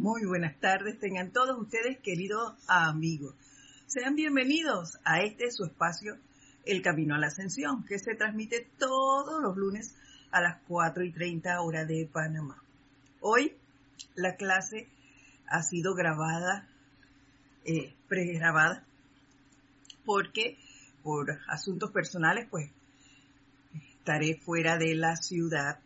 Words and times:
Muy 0.00 0.24
buenas 0.24 0.58
tardes, 0.60 0.98
tengan 0.98 1.30
todos 1.30 1.60
ustedes 1.60 1.98
queridos 1.98 2.54
amigos. 2.66 3.34
Sean 3.86 4.14
bienvenidos 4.14 4.98
a 5.04 5.20
este 5.20 5.50
su 5.50 5.66
espacio, 5.66 6.16
El 6.64 6.80
Camino 6.80 7.14
a 7.14 7.18
la 7.18 7.26
Ascensión, 7.26 7.84
que 7.84 7.98
se 7.98 8.14
transmite 8.14 8.66
todos 8.78 9.42
los 9.42 9.58
lunes 9.58 9.94
a 10.30 10.40
las 10.40 10.62
4 10.68 11.04
y 11.04 11.12
30 11.12 11.60
horas 11.60 11.86
de 11.86 12.08
Panamá. 12.10 12.62
Hoy 13.20 13.52
la 14.14 14.36
clase 14.36 14.88
ha 15.46 15.62
sido 15.62 15.94
grabada, 15.94 16.66
eh, 17.66 17.92
pregrabada, 18.08 18.86
porque 20.06 20.56
por 21.02 21.40
asuntos 21.46 21.90
personales, 21.90 22.48
pues 22.50 22.70
estaré 23.98 24.40
fuera 24.40 24.78
de 24.78 24.94
la 24.94 25.16
ciudad 25.16 25.78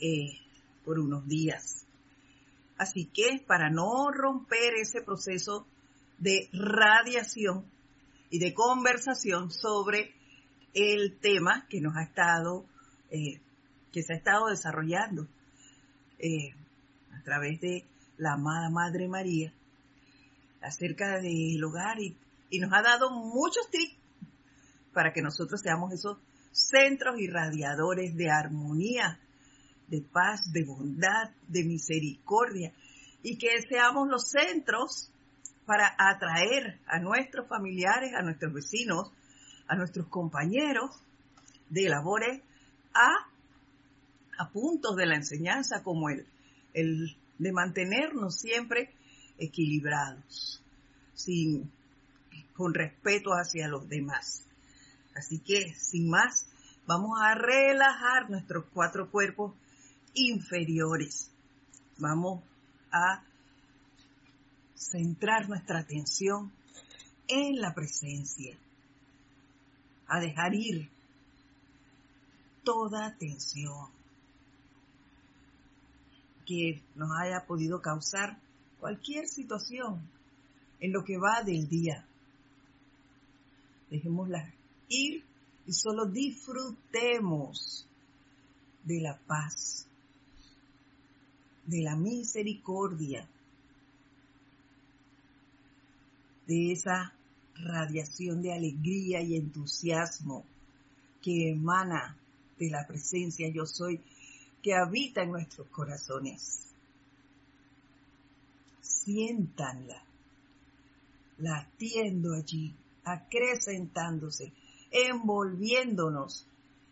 eh, 0.00 0.40
por 0.84 0.98
unos 0.98 1.28
días. 1.28 1.87
Así 2.78 3.06
que 3.06 3.42
para 3.46 3.70
no 3.70 4.10
romper 4.12 4.74
ese 4.80 5.02
proceso 5.02 5.66
de 6.18 6.48
radiación 6.52 7.64
y 8.30 8.38
de 8.38 8.54
conversación 8.54 9.50
sobre 9.50 10.14
el 10.74 11.18
tema 11.18 11.66
que 11.68 11.80
nos 11.80 11.96
ha 11.96 12.02
estado, 12.02 12.64
eh, 13.10 13.40
que 13.92 14.02
se 14.02 14.12
ha 14.12 14.16
estado 14.16 14.46
desarrollando 14.48 15.26
eh, 16.18 16.52
a 17.12 17.22
través 17.22 17.60
de 17.60 17.84
la 18.16 18.34
amada 18.34 18.70
Madre 18.70 19.08
María 19.08 19.52
acerca 20.60 21.20
del 21.20 21.62
hogar 21.62 22.00
y, 22.00 22.16
y 22.50 22.58
nos 22.58 22.72
ha 22.72 22.82
dado 22.82 23.10
muchos 23.10 23.70
tips 23.70 23.96
para 24.92 25.12
que 25.12 25.22
nosotros 25.22 25.60
seamos 25.60 25.92
esos 25.92 26.18
centros 26.52 27.18
irradiadores 27.20 28.16
de 28.16 28.30
armonía, 28.30 29.20
de 29.88 30.02
paz, 30.02 30.52
de 30.52 30.64
bondad, 30.64 31.30
de 31.48 31.64
misericordia, 31.64 32.72
y 33.22 33.36
que 33.38 33.48
seamos 33.68 34.08
los 34.08 34.28
centros 34.28 35.10
para 35.66 35.94
atraer 35.98 36.78
a 36.86 36.98
nuestros 36.98 37.48
familiares, 37.48 38.12
a 38.14 38.22
nuestros 38.22 38.52
vecinos, 38.52 39.12
a 39.66 39.76
nuestros 39.76 40.06
compañeros 40.08 41.02
de 41.68 41.88
labores 41.88 42.40
a, 42.94 43.08
a 44.38 44.50
puntos 44.50 44.96
de 44.96 45.06
la 45.06 45.16
enseñanza 45.16 45.82
como 45.82 46.08
el, 46.08 46.26
el 46.72 47.16
de 47.38 47.52
mantenernos 47.52 48.36
siempre 48.36 48.92
equilibrados, 49.38 50.62
sin, 51.14 51.70
con 52.54 52.74
respeto 52.74 53.30
hacia 53.32 53.68
los 53.68 53.88
demás. 53.88 54.44
Así 55.14 55.38
que, 55.40 55.74
sin 55.74 56.08
más, 56.08 56.48
vamos 56.86 57.18
a 57.20 57.34
relajar 57.34 58.30
nuestros 58.30 58.64
cuatro 58.72 59.10
cuerpos 59.10 59.54
inferiores. 60.14 61.30
Vamos 61.98 62.42
a 62.90 63.22
centrar 64.74 65.48
nuestra 65.48 65.80
atención 65.80 66.52
en 67.26 67.60
la 67.60 67.74
presencia, 67.74 68.56
a 70.06 70.20
dejar 70.20 70.54
ir 70.54 70.88
toda 72.64 73.16
tensión 73.16 73.88
que 76.46 76.82
nos 76.94 77.10
haya 77.20 77.44
podido 77.46 77.82
causar 77.82 78.38
cualquier 78.80 79.26
situación 79.26 80.00
en 80.80 80.92
lo 80.92 81.04
que 81.04 81.18
va 81.18 81.42
del 81.42 81.68
día. 81.68 82.06
Dejémosla 83.90 84.52
ir 84.88 85.24
y 85.66 85.72
solo 85.72 86.06
disfrutemos 86.06 87.86
de 88.84 89.00
la 89.00 89.18
paz, 89.26 89.87
de 91.68 91.82
la 91.82 91.96
misericordia, 91.96 93.28
de 96.46 96.72
esa 96.72 97.12
radiación 97.56 98.40
de 98.40 98.54
alegría 98.54 99.20
y 99.20 99.36
entusiasmo 99.36 100.44
que 101.22 101.50
emana 101.50 102.16
de 102.58 102.70
la 102.70 102.86
presencia 102.86 103.50
yo 103.52 103.66
soy 103.66 104.00
que 104.62 104.74
habita 104.74 105.22
en 105.22 105.32
nuestros 105.32 105.68
corazones. 105.68 106.68
Siéntanla, 108.80 110.02
latiendo 111.36 112.32
allí, 112.32 112.74
acrecentándose 113.04 114.52
envolviéndonos 114.90 116.46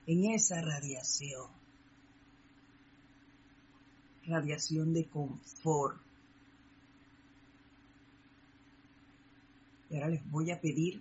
en 0.06 0.33
esa 0.33 0.61
radiación. 0.61 1.56
Radiación 4.26 4.92
de 4.92 5.06
confort. 5.06 5.98
Y 9.91 9.94
ahora 9.94 10.09
les 10.09 10.31
voy 10.31 10.50
a 10.50 10.60
pedir 10.60 11.00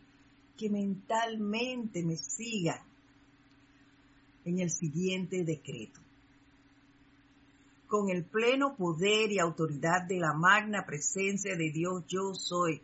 que 0.58 0.70
mentalmente 0.70 2.04
me 2.04 2.18
sigan 2.18 2.82
en 4.46 4.60
el 4.60 4.70
siguiente 4.70 5.44
decreto. 5.44 6.00
Con 7.88 8.10
el 8.10 8.24
pleno 8.24 8.76
poder 8.76 9.32
y 9.32 9.40
autoridad 9.40 10.04
de 10.08 10.20
la 10.20 10.34
magna 10.34 10.86
presencia 10.86 11.56
de 11.56 11.72
Dios 11.72 12.04
yo 12.08 12.34
soy, 12.34 12.82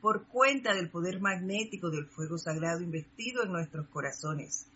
por 0.00 0.26
cuenta 0.26 0.74
del 0.74 0.90
poder 0.90 1.20
magnético 1.20 1.90
del 1.90 2.06
fuego 2.06 2.38
sagrado 2.38 2.80
investido 2.80 3.44
en 3.44 3.52
nuestros 3.52 3.86
corazones. 3.88 4.66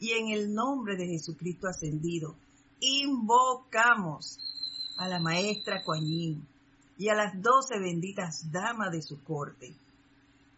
Y 0.00 0.12
en 0.12 0.28
el 0.28 0.54
nombre 0.54 0.96
de 0.96 1.06
Jesucristo 1.06 1.68
ascendido, 1.68 2.34
invocamos 2.80 4.38
a 4.96 5.08
la 5.08 5.18
maestra 5.18 5.82
Kuan 5.84 6.06
y 6.06 7.08
a 7.08 7.14
las 7.14 7.40
doce 7.42 7.78
benditas 7.78 8.50
damas 8.52 8.92
de 8.92 9.02
su 9.02 9.22
corte, 9.24 9.74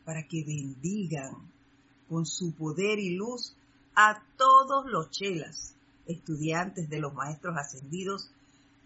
para 0.04 0.26
que 0.28 0.44
bendigan 0.44 1.34
con 2.08 2.26
su 2.26 2.52
poder 2.54 2.98
y 2.98 3.16
luz 3.16 3.54
a 3.94 4.22
todos 4.36 4.86
los 4.86 5.10
chelas, 5.10 5.74
estudiantes 6.06 6.88
de 6.88 7.00
los 7.00 7.14
maestros 7.14 7.56
ascendidos 7.56 8.30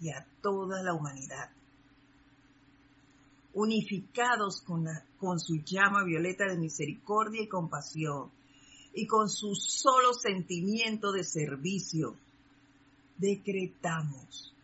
y 0.01 0.11
a 0.11 0.27
toda 0.41 0.83
la 0.83 0.95
humanidad. 0.95 1.51
Unificados 3.53 4.63
con, 4.63 4.87
con 5.19 5.41
su 5.41 5.57
llama 5.65 6.05
violeta 6.05 6.45
de 6.47 6.57
misericordia 6.57 7.43
y 7.43 7.49
compasión, 7.49 8.31
y 8.95 9.07
con 9.07 9.29
su 9.29 9.55
solo 9.55 10.15
sentimiento 10.15 11.13
de 11.13 11.25
servicio, 11.25 12.17
decretamos 13.21 14.55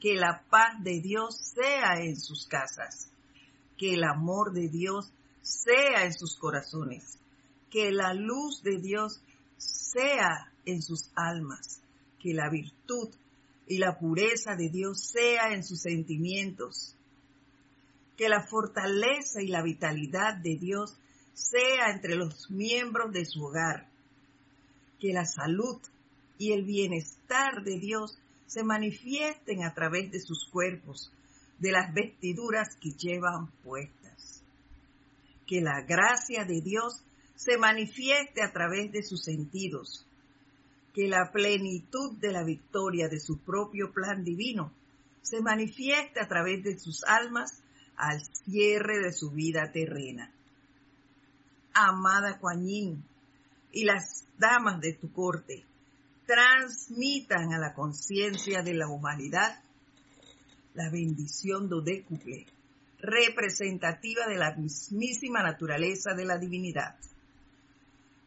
que 0.00 0.14
la 0.14 0.42
paz 0.50 0.82
de 0.82 1.00
Dios 1.00 1.36
sea 1.54 2.00
en 2.00 2.18
sus 2.18 2.46
casas, 2.46 3.08
que 3.78 3.94
el 3.94 4.04
amor 4.04 4.52
de 4.52 4.68
Dios 4.68 5.12
sea 5.40 6.04
en 6.04 6.12
sus 6.12 6.36
corazones, 6.36 7.18
que 7.70 7.92
la 7.92 8.12
luz 8.12 8.62
de 8.62 8.78
Dios 8.78 9.22
sea 9.56 10.52
en 10.66 10.82
sus 10.82 11.10
almas, 11.14 11.80
que 12.20 12.34
la 12.34 12.50
virtud 12.50 13.10
y 13.66 13.78
la 13.78 13.98
pureza 13.98 14.56
de 14.56 14.68
Dios 14.68 15.00
sea 15.00 15.54
en 15.54 15.64
sus 15.64 15.80
sentimientos, 15.80 16.96
que 18.16 18.28
la 18.28 18.46
fortaleza 18.46 19.40
y 19.40 19.48
la 19.48 19.62
vitalidad 19.62 20.34
de 20.34 20.56
Dios 20.56 20.96
sea 21.32 21.90
entre 21.90 22.16
los 22.16 22.50
miembros 22.50 23.12
de 23.12 23.24
su 23.24 23.44
hogar, 23.44 23.88
que 25.00 25.12
la 25.12 25.24
salud 25.24 25.80
y 26.42 26.52
el 26.52 26.64
bienestar 26.64 27.62
de 27.62 27.78
Dios 27.78 28.18
se 28.46 28.64
manifiesten 28.64 29.62
a 29.62 29.74
través 29.74 30.10
de 30.10 30.18
sus 30.18 30.48
cuerpos, 30.50 31.12
de 31.60 31.70
las 31.70 31.94
vestiduras 31.94 32.74
que 32.80 32.90
llevan 32.90 33.46
puestas, 33.62 34.42
que 35.46 35.60
la 35.60 35.82
gracia 35.82 36.44
de 36.44 36.60
Dios 36.60 37.04
se 37.36 37.58
manifieste 37.58 38.42
a 38.42 38.52
través 38.52 38.90
de 38.90 39.04
sus 39.04 39.22
sentidos, 39.22 40.04
que 40.92 41.06
la 41.06 41.30
plenitud 41.30 42.18
de 42.18 42.32
la 42.32 42.42
victoria 42.42 43.06
de 43.06 43.20
su 43.20 43.38
propio 43.38 43.92
plan 43.92 44.24
divino 44.24 44.72
se 45.22 45.40
manifieste 45.42 46.18
a 46.18 46.26
través 46.26 46.64
de 46.64 46.76
sus 46.76 47.04
almas 47.04 47.62
al 47.94 48.20
cierre 48.20 48.98
de 48.98 49.12
su 49.12 49.30
vida 49.30 49.70
terrena. 49.70 50.32
Amada 51.72 52.40
Kuan 52.40 52.66
y 52.66 53.84
las 53.84 54.26
damas 54.38 54.80
de 54.80 54.94
tu 54.94 55.12
corte, 55.12 55.64
transmitan 56.26 57.52
a 57.52 57.58
la 57.58 57.74
conciencia 57.74 58.62
de 58.62 58.74
la 58.74 58.88
humanidad 58.88 59.62
la 60.74 60.90
bendición 60.90 61.68
dodécuple, 61.68 62.46
representativa 62.98 64.26
de 64.26 64.36
la 64.36 64.54
mismísima 64.54 65.42
naturaleza 65.42 66.14
de 66.14 66.24
la 66.24 66.38
divinidad. 66.38 66.96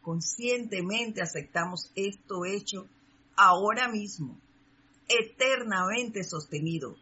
Conscientemente 0.02 1.22
aceptamos 1.22 1.90
esto 1.96 2.44
hecho 2.44 2.86
ahora 3.36 3.88
mismo, 3.88 4.38
eternamente 5.08 6.22
sostenido, 6.22 6.96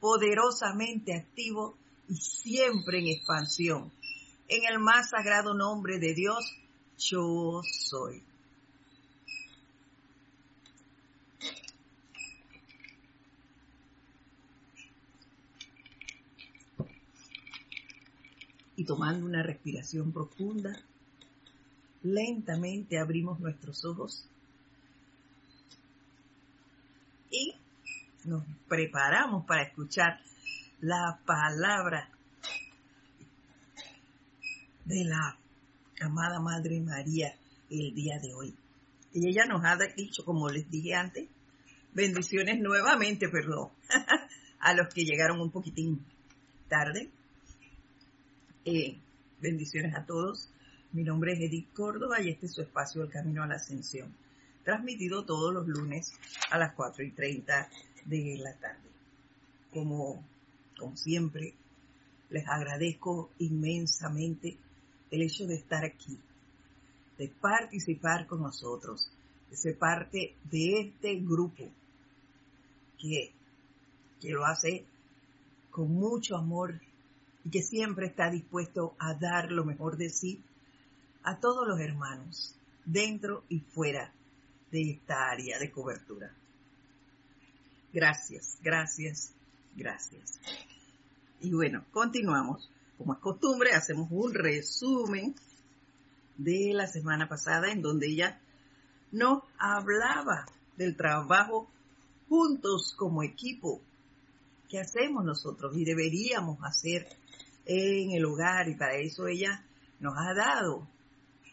poderosamente 0.00 1.14
activo 1.14 1.76
y 2.08 2.16
siempre 2.16 3.00
en 3.00 3.08
expansión. 3.08 3.92
En 4.48 4.64
el 4.72 4.78
más 4.78 5.10
sagrado 5.10 5.52
nombre 5.52 5.98
de 5.98 6.14
Dios, 6.14 6.56
yo 6.96 7.60
soy. 7.62 8.27
Y 18.78 18.84
tomando 18.84 19.26
una 19.26 19.42
respiración 19.42 20.12
profunda, 20.12 20.70
lentamente 22.04 22.96
abrimos 22.96 23.40
nuestros 23.40 23.84
ojos 23.84 24.24
y 27.28 27.54
nos 28.24 28.44
preparamos 28.68 29.44
para 29.46 29.64
escuchar 29.64 30.20
la 30.80 31.18
palabra 31.26 32.08
de 34.84 35.04
la 35.06 35.36
amada 36.00 36.38
Madre 36.38 36.80
María 36.80 37.34
el 37.70 37.92
día 37.96 38.20
de 38.20 38.32
hoy. 38.32 38.54
Y 39.12 39.28
ella 39.28 39.44
nos 39.46 39.64
ha 39.64 39.76
dicho, 39.96 40.24
como 40.24 40.50
les 40.50 40.70
dije 40.70 40.94
antes, 40.94 41.28
bendiciones 41.94 42.60
nuevamente, 42.60 43.28
perdón, 43.28 43.70
a 44.60 44.74
los 44.74 44.94
que 44.94 45.02
llegaron 45.02 45.40
un 45.40 45.50
poquitín 45.50 46.06
tarde. 46.68 47.10
Eh, 48.70 48.98
bendiciones 49.40 49.94
a 49.94 50.04
todos. 50.04 50.50
Mi 50.92 51.02
nombre 51.02 51.32
es 51.32 51.40
Edith 51.40 51.72
Córdoba 51.72 52.20
y 52.20 52.28
este 52.28 52.44
es 52.44 52.52
su 52.52 52.60
espacio 52.60 53.02
El 53.02 53.08
Camino 53.08 53.42
a 53.42 53.46
la 53.46 53.54
Ascensión, 53.54 54.14
transmitido 54.62 55.24
todos 55.24 55.54
los 55.54 55.66
lunes 55.66 56.12
a 56.50 56.58
las 56.58 56.74
4 56.74 57.02
y 57.02 57.12
30 57.12 57.70
de 58.04 58.36
la 58.36 58.52
tarde. 58.58 58.90
Como, 59.72 60.22
como 60.78 60.94
siempre, 60.98 61.54
les 62.28 62.46
agradezco 62.46 63.30
inmensamente 63.38 64.58
el 65.10 65.22
hecho 65.22 65.46
de 65.46 65.54
estar 65.54 65.82
aquí, 65.82 66.20
de 67.16 67.28
participar 67.40 68.26
con 68.26 68.42
nosotros, 68.42 69.10
de 69.48 69.56
ser 69.56 69.78
parte 69.78 70.34
de 70.44 70.80
este 70.80 71.14
grupo 71.20 71.64
que, 72.98 73.32
que 74.20 74.28
lo 74.28 74.44
hace 74.44 74.84
con 75.70 75.90
mucho 75.90 76.36
amor 76.36 76.78
y 77.48 77.50
que 77.50 77.62
siempre 77.62 78.08
está 78.08 78.30
dispuesto 78.30 78.94
a 78.98 79.14
dar 79.14 79.50
lo 79.50 79.64
mejor 79.64 79.96
de 79.96 80.10
sí 80.10 80.42
a 81.22 81.40
todos 81.40 81.66
los 81.66 81.80
hermanos, 81.80 82.54
dentro 82.84 83.42
y 83.48 83.60
fuera 83.60 84.12
de 84.70 84.90
esta 84.90 85.30
área 85.30 85.58
de 85.58 85.70
cobertura. 85.70 86.30
Gracias, 87.90 88.58
gracias, 88.62 89.32
gracias. 89.74 90.38
Y 91.40 91.54
bueno, 91.54 91.86
continuamos. 91.90 92.70
Como 92.98 93.14
es 93.14 93.18
costumbre, 93.20 93.72
hacemos 93.72 94.08
un 94.10 94.34
resumen 94.34 95.34
de 96.36 96.72
la 96.74 96.86
semana 96.86 97.30
pasada 97.30 97.72
en 97.72 97.80
donde 97.80 98.08
ella 98.08 98.38
nos 99.10 99.42
hablaba 99.58 100.44
del 100.76 100.98
trabajo 100.98 101.66
juntos 102.28 102.94
como 102.94 103.22
equipo 103.22 103.80
que 104.68 104.80
hacemos 104.80 105.24
nosotros 105.24 105.74
y 105.78 105.86
deberíamos 105.86 106.58
hacer 106.62 107.08
en 107.68 108.12
el 108.12 108.24
hogar 108.24 108.68
y 108.68 108.74
para 108.74 108.96
eso 108.96 109.28
ella 109.28 109.64
nos 110.00 110.14
ha 110.16 110.34
dado 110.34 110.88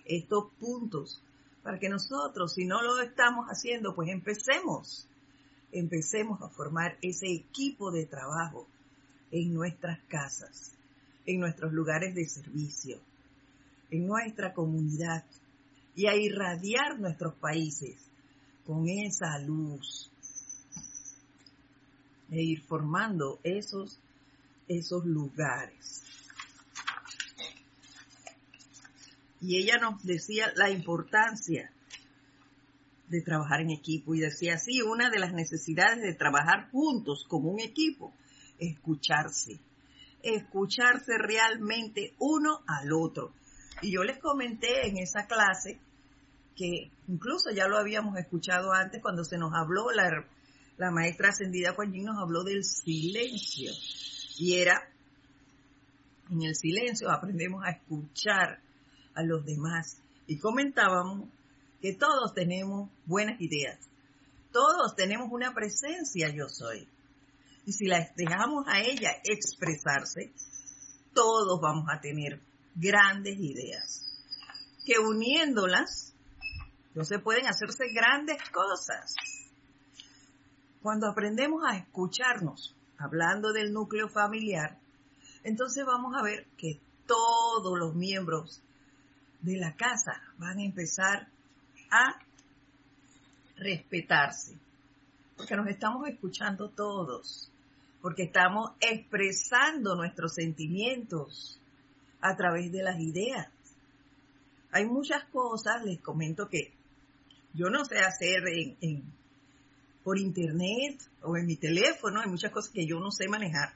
estos 0.06 0.52
puntos 0.60 1.22
para 1.62 1.80
que 1.80 1.90
nosotros, 1.90 2.54
si 2.54 2.66
no 2.66 2.82
lo 2.82 3.00
estamos 3.02 3.48
haciendo, 3.48 3.94
pues 3.96 4.10
empecemos, 4.10 5.08
empecemos 5.72 6.42
a 6.42 6.50
formar 6.50 6.98
ese 7.02 7.28
equipo 7.28 7.92
de 7.92 8.06
trabajo 8.06 8.68
en 9.32 9.54
nuestras 9.54 10.00
casas, 10.08 10.74
en 11.26 11.40
nuestros 11.40 11.74
lugares 11.74 12.16
de 12.16 12.26
servicio, 12.26 13.00
en 13.92 14.08
nuestra 14.08 14.54
comunidad 14.54 15.26
y 15.96 16.08
a 16.08 16.16
irradiar 16.16 17.00
nuestros 17.00 17.34
países 17.36 17.98
con 18.66 18.88
esa 18.88 19.40
luz 19.40 20.12
e 22.32 22.42
ir 22.42 22.62
formando 22.62 23.40
esos, 23.44 24.00
esos 24.68 25.06
lugares. 25.06 26.04
Y 29.42 29.58
ella 29.58 29.78
nos 29.78 30.04
decía 30.04 30.52
la 30.56 30.70
importancia 30.70 31.72
de 33.08 33.22
trabajar 33.22 33.62
en 33.62 33.70
equipo 33.70 34.16
y 34.16 34.20
decía 34.20 34.56
así, 34.56 34.82
una 34.82 35.10
de 35.10 35.20
las 35.20 35.34
necesidades 35.34 36.02
de 36.02 36.14
trabajar 36.14 36.70
juntos 36.72 37.26
como 37.28 37.52
un 37.52 37.60
equipo, 37.60 38.14
escucharse, 38.58 39.60
escucharse 40.24 41.18
realmente 41.20 42.16
uno 42.20 42.62
al 42.68 42.92
otro. 42.94 43.34
Y 43.82 43.94
yo 43.94 44.04
les 44.04 44.18
comenté 44.20 44.88
en 44.88 44.98
esa 44.98 45.28
clase 45.28 45.80
que 46.56 46.90
incluso 47.08 47.52
ya 47.52 47.68
lo 47.68 47.78
habíamos 47.78 48.18
escuchado 48.18 48.72
antes 48.72 49.02
cuando 49.02 49.24
se 49.24 49.38
nos 49.38 49.54
habló 49.54 49.92
la, 49.92 50.26
la 50.78 50.92
maestra 50.92 51.30
ascendida 51.30 51.74
Juan 51.74 51.92
nos 51.92 52.18
habló 52.18 52.44
del 52.44 52.64
silencio. 52.64 53.72
Y 54.38 54.56
era, 54.56 54.90
en 56.30 56.42
el 56.42 56.56
silencio 56.56 57.10
aprendemos 57.10 57.64
a 57.64 57.72
escuchar 57.72 58.60
a 59.14 59.24
los 59.24 59.46
demás. 59.46 59.98
Y 60.28 60.38
comentábamos 60.40 61.30
que 61.82 61.94
todos 61.94 62.34
tenemos 62.34 62.90
buenas 63.06 63.40
ideas. 63.40 63.80
Todos 64.52 64.96
tenemos 64.96 65.30
una 65.32 65.54
presencia 65.54 66.30
yo 66.30 66.48
soy. 66.50 66.88
Y 67.66 67.74
si 67.74 67.86
la 67.88 68.12
dejamos 68.16 68.66
a 68.68 68.82
ella 68.82 69.12
expresarse, 69.24 70.32
todos 71.14 71.60
vamos 71.62 71.86
a 71.90 72.00
tener 72.00 72.40
grandes 72.76 73.38
ideas. 73.40 74.02
Que 74.86 75.00
uniéndolas, 75.00 76.14
no 76.94 77.04
se 77.04 77.20
pueden 77.20 77.48
hacerse 77.48 77.86
grandes 77.94 78.38
cosas. 78.52 79.16
Cuando 80.82 81.10
aprendemos 81.10 81.64
a 81.68 81.78
escucharnos, 81.78 82.76
hablando 82.98 83.54
del 83.54 83.74
núcleo 83.74 84.10
familiar, 84.10 84.78
entonces 85.44 85.86
vamos 85.86 86.14
a 86.16 86.24
ver 86.24 86.48
que 86.58 86.80
todos 87.06 87.78
los 87.78 87.96
miembros 87.96 88.62
de 89.42 89.58
la 89.58 89.76
casa 89.76 90.22
van 90.38 90.58
a 90.58 90.64
empezar 90.64 91.28
a 91.92 92.20
respetarse, 93.58 94.58
porque 95.38 95.56
nos 95.56 95.68
estamos 95.68 96.08
escuchando 96.08 96.70
todos, 96.70 97.52
porque 98.02 98.24
estamos 98.24 98.72
expresando 98.80 99.96
nuestros 99.96 100.34
sentimientos 100.34 101.60
a 102.22 102.36
través 102.36 102.72
de 102.72 102.84
las 102.84 103.00
ideas. 103.00 103.48
Hay 104.72 104.86
muchas 104.86 105.24
cosas, 105.26 105.84
les 105.86 106.02
comento 106.02 106.50
que 106.50 106.74
yo 107.54 107.70
no 107.70 107.86
sé 107.86 108.00
hacer 108.00 108.44
en 108.82 109.04
por 110.06 110.20
internet 110.20 111.02
o 111.24 111.36
en 111.36 111.48
mi 111.48 111.56
teléfono, 111.56 112.22
hay 112.22 112.30
muchas 112.30 112.52
cosas 112.52 112.72
que 112.72 112.86
yo 112.86 113.00
no 113.00 113.10
sé 113.10 113.28
manejar. 113.28 113.74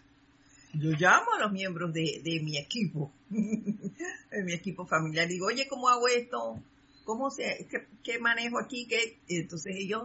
Yo 0.74 0.92
llamo 0.92 1.34
a 1.36 1.40
los 1.40 1.52
miembros 1.52 1.92
de, 1.92 2.40
mi 2.44 2.56
equipo, 2.56 3.12
de 3.30 4.44
mi 4.44 4.54
equipo 4.54 4.86
familiar, 4.86 5.28
digo, 5.28 5.48
oye, 5.48 5.68
¿cómo 5.68 5.90
hago 5.90 6.08
esto? 6.08 6.62
¿Cómo 7.04 7.32
se, 7.32 7.68
qué, 8.04 8.20
manejo 8.20 8.60
aquí? 8.60 8.86
¿Qué? 8.88 9.18
Entonces 9.28 9.76
ellos 9.76 10.04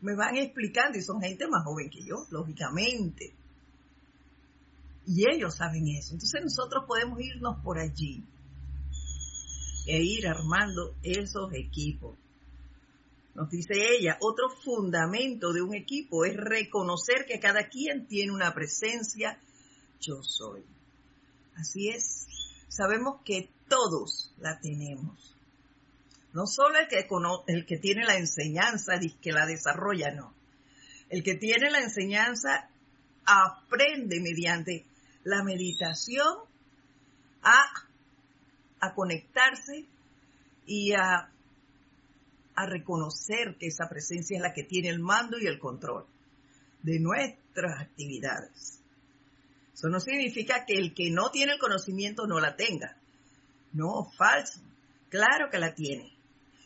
me 0.00 0.16
van 0.16 0.36
explicando 0.36 0.96
y 0.96 1.02
son 1.02 1.20
gente 1.20 1.46
más 1.46 1.62
joven 1.64 1.90
que 1.90 2.02
yo, 2.02 2.26
lógicamente. 2.30 3.34
Y 5.06 5.30
ellos 5.30 5.54
saben 5.54 5.86
eso. 5.88 6.14
Entonces 6.14 6.40
nosotros 6.42 6.84
podemos 6.86 7.20
irnos 7.20 7.62
por 7.62 7.78
allí 7.78 8.24
e 9.86 10.02
ir 10.02 10.26
armando 10.26 10.94
esos 11.02 11.52
equipos. 11.52 12.16
Nos 13.38 13.50
dice 13.50 13.74
ella, 13.96 14.18
otro 14.20 14.50
fundamento 14.50 15.52
de 15.52 15.62
un 15.62 15.72
equipo 15.72 16.24
es 16.24 16.36
reconocer 16.36 17.24
que 17.24 17.38
cada 17.38 17.68
quien 17.68 18.08
tiene 18.08 18.32
una 18.32 18.52
presencia 18.52 19.38
yo 20.00 20.24
soy. 20.24 20.64
Así 21.54 21.88
es, 21.88 22.26
sabemos 22.66 23.20
que 23.24 23.48
todos 23.68 24.34
la 24.38 24.58
tenemos. 24.58 25.36
No 26.32 26.48
solo 26.48 26.80
el 26.80 26.88
que, 26.88 27.06
el 27.46 27.64
que 27.64 27.78
tiene 27.78 28.04
la 28.04 28.16
enseñanza, 28.16 28.94
que 29.22 29.30
la 29.30 29.46
desarrolla, 29.46 30.10
no. 30.10 30.34
El 31.08 31.22
que 31.22 31.36
tiene 31.36 31.70
la 31.70 31.78
enseñanza 31.78 32.68
aprende 33.24 34.18
mediante 34.20 34.84
la 35.22 35.44
meditación 35.44 36.38
a, 37.44 37.66
a 38.80 38.94
conectarse 38.94 39.84
y 40.66 40.92
a 40.94 41.30
a 42.58 42.66
reconocer 42.66 43.56
que 43.56 43.68
esa 43.68 43.88
presencia 43.88 44.36
es 44.36 44.42
la 44.42 44.52
que 44.52 44.64
tiene 44.64 44.88
el 44.88 44.98
mando 44.98 45.38
y 45.38 45.46
el 45.46 45.60
control 45.60 46.06
de 46.82 46.98
nuestras 46.98 47.80
actividades. 47.80 48.80
Eso 49.72 49.88
no 49.88 50.00
significa 50.00 50.64
que 50.66 50.74
el 50.74 50.92
que 50.92 51.10
no 51.12 51.30
tiene 51.30 51.52
el 51.52 51.60
conocimiento 51.60 52.26
no 52.26 52.40
la 52.40 52.56
tenga. 52.56 52.96
No, 53.72 54.10
falso. 54.16 54.60
Claro 55.08 55.50
que 55.52 55.58
la 55.58 55.74
tiene. 55.76 56.12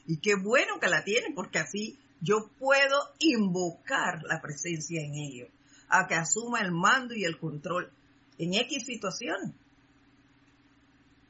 Y 0.06 0.16
qué 0.16 0.34
bueno 0.34 0.80
que 0.80 0.88
la 0.88 1.04
tiene 1.04 1.26
porque 1.34 1.58
así 1.58 1.98
yo 2.22 2.48
puedo 2.58 2.98
invocar 3.18 4.22
la 4.22 4.40
presencia 4.40 5.02
en 5.02 5.14
ello, 5.14 5.48
a 5.88 6.06
que 6.06 6.14
asuma 6.14 6.60
el 6.60 6.72
mando 6.72 7.14
y 7.14 7.24
el 7.24 7.38
control 7.38 7.90
en 8.38 8.54
X 8.54 8.86
situación. 8.86 9.54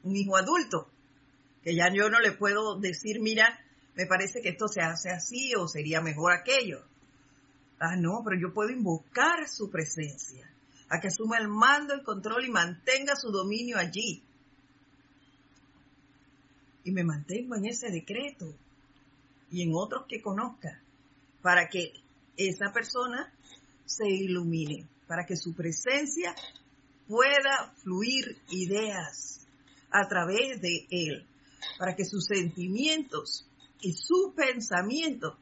Un 0.03 0.15
hijo 0.15 0.37
adulto, 0.37 0.87
que 1.63 1.75
ya 1.75 1.91
yo 1.93 2.09
no 2.09 2.21
le 2.21 2.31
puedo 2.31 2.79
decir, 2.79 3.19
mira, 3.19 3.59
me 3.95 4.05
parece 4.05 4.41
que 4.41 4.49
esto 4.49 4.67
se 4.67 4.81
hace 4.81 5.09
así 5.09 5.53
o 5.55 5.67
sería 5.67 6.01
mejor 6.01 6.33
aquello. 6.33 6.83
Ah, 7.79 7.95
no, 7.95 8.21
pero 8.23 8.39
yo 8.39 8.53
puedo 8.53 8.69
invocar 8.69 9.47
su 9.47 9.69
presencia, 9.69 10.49
a 10.89 10.99
que 10.99 11.07
asuma 11.07 11.37
el 11.37 11.47
mando, 11.47 11.93
el 11.93 12.03
control 12.03 12.45
y 12.45 12.49
mantenga 12.49 13.15
su 13.15 13.31
dominio 13.31 13.77
allí. 13.77 14.23
y 16.83 16.91
me 16.91 17.03
mantengo 17.03 17.55
en 17.55 17.65
ese 17.65 17.89
decreto 17.89 18.53
y 19.51 19.61
en 19.61 19.71
otros 19.73 20.05
que 20.07 20.21
conozca 20.21 20.81
para 21.41 21.69
que 21.69 21.93
esa 22.37 22.71
persona 22.73 23.31
se 23.85 24.09
ilumine, 24.09 24.87
para 25.07 25.25
que 25.25 25.35
su 25.35 25.53
presencia 25.53 26.35
pueda 27.07 27.73
fluir 27.83 28.37
ideas 28.49 29.45
a 29.91 30.07
través 30.07 30.61
de 30.61 30.87
él, 30.89 31.25
para 31.77 31.95
que 31.95 32.05
sus 32.05 32.25
sentimientos 32.25 33.45
y 33.83 33.93
sus 33.93 34.33
pensamientos 34.33 35.37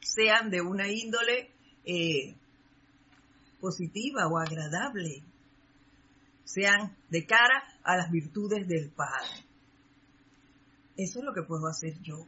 sean 0.00 0.50
de 0.50 0.62
una 0.62 0.90
índole 0.90 1.50
eh, 1.84 2.34
positiva 3.60 4.26
o 4.26 4.38
agradable, 4.38 5.22
sean 6.44 6.96
de 7.10 7.26
cara 7.26 7.62
a 7.84 7.96
las 7.96 8.10
virtudes 8.10 8.66
del 8.66 8.90
Padre. 8.90 9.44
Eso 10.96 11.18
es 11.18 11.24
lo 11.24 11.32
que 11.32 11.42
puedo 11.42 11.66
hacer 11.66 12.00
yo 12.02 12.26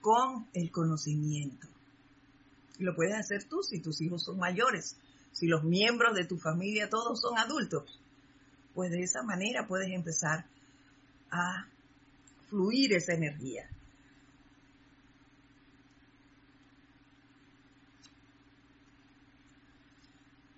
con 0.00 0.46
el 0.54 0.70
conocimiento. 0.70 1.66
Y 2.78 2.84
lo 2.84 2.94
puedes 2.94 3.14
hacer 3.14 3.44
tú 3.44 3.62
si 3.62 3.80
tus 3.80 4.00
hijos 4.00 4.22
son 4.22 4.38
mayores, 4.38 4.96
si 5.32 5.48
los 5.48 5.64
miembros 5.64 6.14
de 6.14 6.24
tu 6.24 6.38
familia 6.38 6.88
todos 6.88 7.20
son 7.20 7.36
adultos. 7.36 7.84
Pues 8.74 8.92
de 8.92 9.02
esa 9.02 9.22
manera 9.24 9.66
puedes 9.66 9.90
empezar 9.90 10.46
a 11.30 11.68
fluir 12.48 12.92
esa 12.92 13.14
energía. 13.14 13.68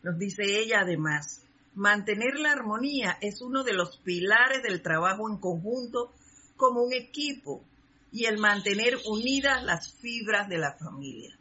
Nos 0.03 0.19
dice 0.19 0.43
ella 0.45 0.81
además, 0.81 1.43
mantener 1.75 2.37
la 2.37 2.53
armonía 2.53 3.19
es 3.21 3.43
uno 3.43 3.65
de 3.65 3.75
los 3.75 3.99
pilares 3.99 4.63
del 4.63 4.83
trabajo 4.83 5.29
en 5.29 5.37
conjunto 5.39 6.13
como 6.57 6.83
un 6.83 6.93
equipo 6.93 7.63
y 8.13 8.25
el 8.25 8.39
mantener 8.39 8.97
unidas 9.07 9.63
las 9.63 9.93
fibras 9.93 10.49
de 10.49 10.59
la 10.59 10.73
familia. 10.73 11.37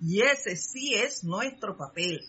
Y 0.00 0.20
ese 0.22 0.56
sí 0.56 0.94
es 0.94 1.24
nuestro 1.24 1.76
papel. 1.76 2.20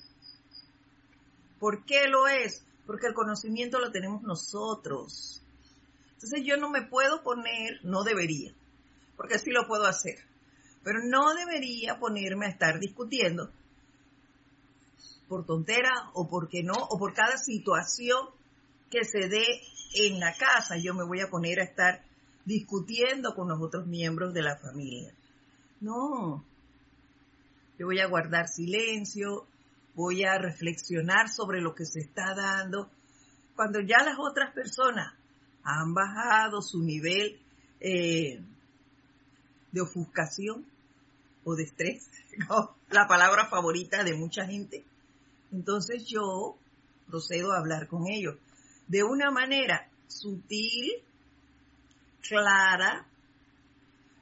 ¿Por 1.59 1.85
qué 1.85 2.07
lo 2.07 2.27
es? 2.27 2.63
Porque 2.85 3.07
el 3.07 3.13
conocimiento 3.13 3.79
lo 3.79 3.91
tenemos 3.91 4.21
nosotros. 4.23 5.41
Entonces 6.17 6.41
yo 6.43 6.57
no 6.57 6.71
me 6.71 6.81
puedo 6.81 7.21
poner, 7.21 7.79
no 7.83 8.03
debería, 8.03 8.51
porque 9.15 9.37
sí 9.37 9.51
lo 9.51 9.67
puedo 9.67 9.85
hacer, 9.85 10.15
pero 10.83 10.99
no 11.03 11.35
debería 11.35 11.99
ponerme 11.99 12.47
a 12.47 12.49
estar 12.49 12.79
discutiendo 12.79 13.51
por 15.29 15.45
tontera 15.45 15.91
o 16.15 16.27
porque 16.27 16.63
no, 16.63 16.73
o 16.73 16.97
por 16.97 17.13
cada 17.13 17.37
situación 17.37 18.29
que 18.89 19.03
se 19.05 19.29
dé 19.29 19.45
en 19.93 20.19
la 20.19 20.33
casa, 20.33 20.77
yo 20.77 20.95
me 20.95 21.05
voy 21.05 21.21
a 21.21 21.29
poner 21.29 21.59
a 21.59 21.65
estar 21.65 22.03
discutiendo 22.45 23.35
con 23.35 23.47
los 23.49 23.61
otros 23.61 23.85
miembros 23.85 24.33
de 24.33 24.41
la 24.41 24.57
familia. 24.57 25.13
No, 25.81 26.43
yo 27.77 27.85
voy 27.85 27.99
a 27.99 28.07
guardar 28.07 28.47
silencio, 28.47 29.45
voy 29.93 30.23
a 30.23 30.39
reflexionar 30.39 31.29
sobre 31.29 31.61
lo 31.61 31.75
que 31.75 31.85
se 31.85 31.99
está 31.99 32.33
dando. 32.33 32.89
Cuando 33.55 33.81
ya 33.81 34.03
las 34.03 34.17
otras 34.17 34.51
personas 34.51 35.13
han 35.67 35.93
bajado 35.93 36.61
su 36.61 36.81
nivel 36.81 37.37
eh, 37.81 38.39
de 39.73 39.81
ofuscación 39.81 40.65
o 41.43 41.55
de 41.55 41.63
estrés, 41.63 42.09
la 42.89 43.05
palabra 43.07 43.47
favorita 43.49 44.05
de 44.05 44.15
mucha 44.15 44.45
gente, 44.45 44.85
entonces 45.51 46.05
yo 46.07 46.55
procedo 47.09 47.51
a 47.51 47.59
hablar 47.59 47.87
con 47.89 48.07
ellos 48.07 48.37
de 48.87 49.03
una 49.03 49.29
manera 49.29 49.89
sutil, 50.07 51.03
clara, 52.21 53.05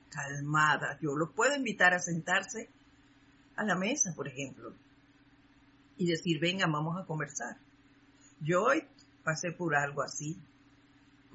calmada. 0.10 0.98
Yo 1.00 1.16
los 1.16 1.32
puedo 1.32 1.56
invitar 1.56 1.94
a 1.94 2.00
sentarse 2.00 2.70
a 3.56 3.64
la 3.64 3.76
mesa, 3.76 4.14
por 4.16 4.28
ejemplo, 4.28 4.74
y 5.98 6.08
decir, 6.08 6.40
venga, 6.40 6.66
vamos 6.66 7.00
a 7.00 7.06
conversar. 7.06 7.58
Yo 8.42 8.64
hoy 8.64 8.84
pasé 9.24 9.52
por 9.52 9.76
algo 9.76 10.02
así 10.02 10.40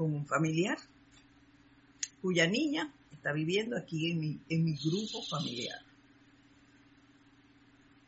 con 0.00 0.14
un 0.14 0.26
familiar 0.26 0.78
cuya 2.22 2.46
niña 2.46 2.90
está 3.12 3.34
viviendo 3.34 3.76
aquí 3.76 4.10
en 4.10 4.18
mi, 4.18 4.40
en 4.48 4.64
mi 4.64 4.74
grupo 4.74 5.22
familiar. 5.28 5.78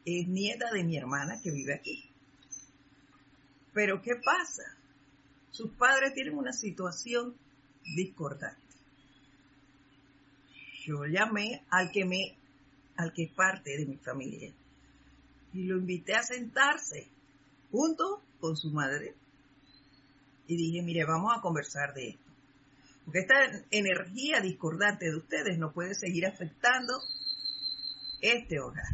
Es 0.06 0.26
nieta 0.26 0.72
de 0.72 0.84
mi 0.84 0.96
hermana 0.96 1.38
que 1.42 1.50
vive 1.50 1.74
aquí. 1.74 2.08
Pero 3.74 4.00
¿qué 4.00 4.14
pasa? 4.24 4.62
Sus 5.50 5.70
padres 5.72 6.14
tienen 6.14 6.38
una 6.38 6.54
situación 6.54 7.36
discordante. 7.94 8.74
Yo 10.86 11.04
llamé 11.04 11.62
al 11.68 11.90
que 11.92 12.06
me, 12.06 12.38
al 12.96 13.12
que 13.12 13.24
es 13.24 13.32
parte 13.32 13.76
de 13.76 13.84
mi 13.84 13.98
familia 13.98 14.50
y 15.52 15.64
lo 15.64 15.76
invité 15.76 16.14
a 16.14 16.22
sentarse 16.22 17.06
junto 17.70 18.22
con 18.40 18.56
su 18.56 18.70
madre 18.70 19.14
y 20.46 20.56
dije, 20.56 20.82
mire, 20.82 21.04
vamos 21.04 21.32
a 21.36 21.40
conversar 21.40 21.94
de 21.94 22.10
esto. 22.10 22.22
Porque 23.04 23.20
esta 23.20 23.34
energía 23.70 24.40
discordante 24.40 25.06
de 25.06 25.16
ustedes 25.16 25.58
no 25.58 25.72
puede 25.72 25.94
seguir 25.94 26.26
afectando 26.26 26.94
este 28.20 28.60
hogar. 28.60 28.84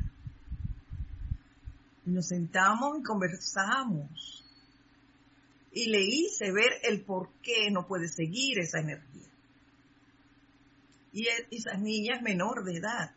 Y 2.07 2.11
nos 2.11 2.29
sentamos 2.29 2.99
y 2.99 3.03
conversamos 3.03 4.45
y 5.73 5.91
le 5.91 6.01
hice 6.03 6.51
ver 6.51 6.73
el 6.83 7.03
por 7.05 7.31
qué 7.43 7.71
no 7.71 7.87
puede 7.87 8.09
seguir 8.09 8.59
esa 8.59 8.81
energía. 8.81 9.29
Y 11.13 11.27
e, 11.27 11.47
esa 11.51 11.77
niña 11.77 12.17
es 12.17 12.23
menor 12.23 12.65
de 12.65 12.79
edad. 12.79 13.15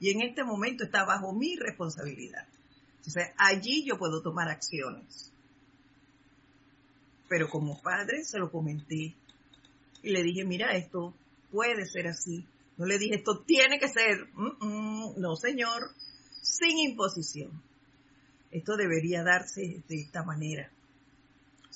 Y 0.00 0.10
en 0.10 0.22
este 0.22 0.44
momento 0.44 0.84
está 0.84 1.04
bajo 1.04 1.32
mi 1.32 1.56
responsabilidad. 1.56 2.46
Entonces, 2.98 3.28
allí 3.36 3.84
yo 3.86 3.98
puedo 3.98 4.22
tomar 4.22 4.48
acciones. 4.48 5.32
Pero 7.28 7.48
como 7.48 7.80
padre 7.80 8.24
se 8.24 8.38
lo 8.38 8.50
comenté 8.50 9.14
y 10.02 10.10
le 10.10 10.22
dije, 10.22 10.44
mira, 10.44 10.76
esto 10.76 11.14
puede 11.50 11.86
ser 11.86 12.06
así. 12.06 12.46
No 12.76 12.86
le 12.86 12.98
dije, 12.98 13.16
esto 13.16 13.40
tiene 13.40 13.78
que 13.78 13.88
ser, 13.88 14.28
no 14.34 15.36
señor, 15.36 15.90
sin 16.42 16.78
imposición. 16.78 17.62
Esto 18.50 18.76
debería 18.76 19.22
darse 19.22 19.82
de 19.88 20.00
esta 20.00 20.22
manera 20.22 20.70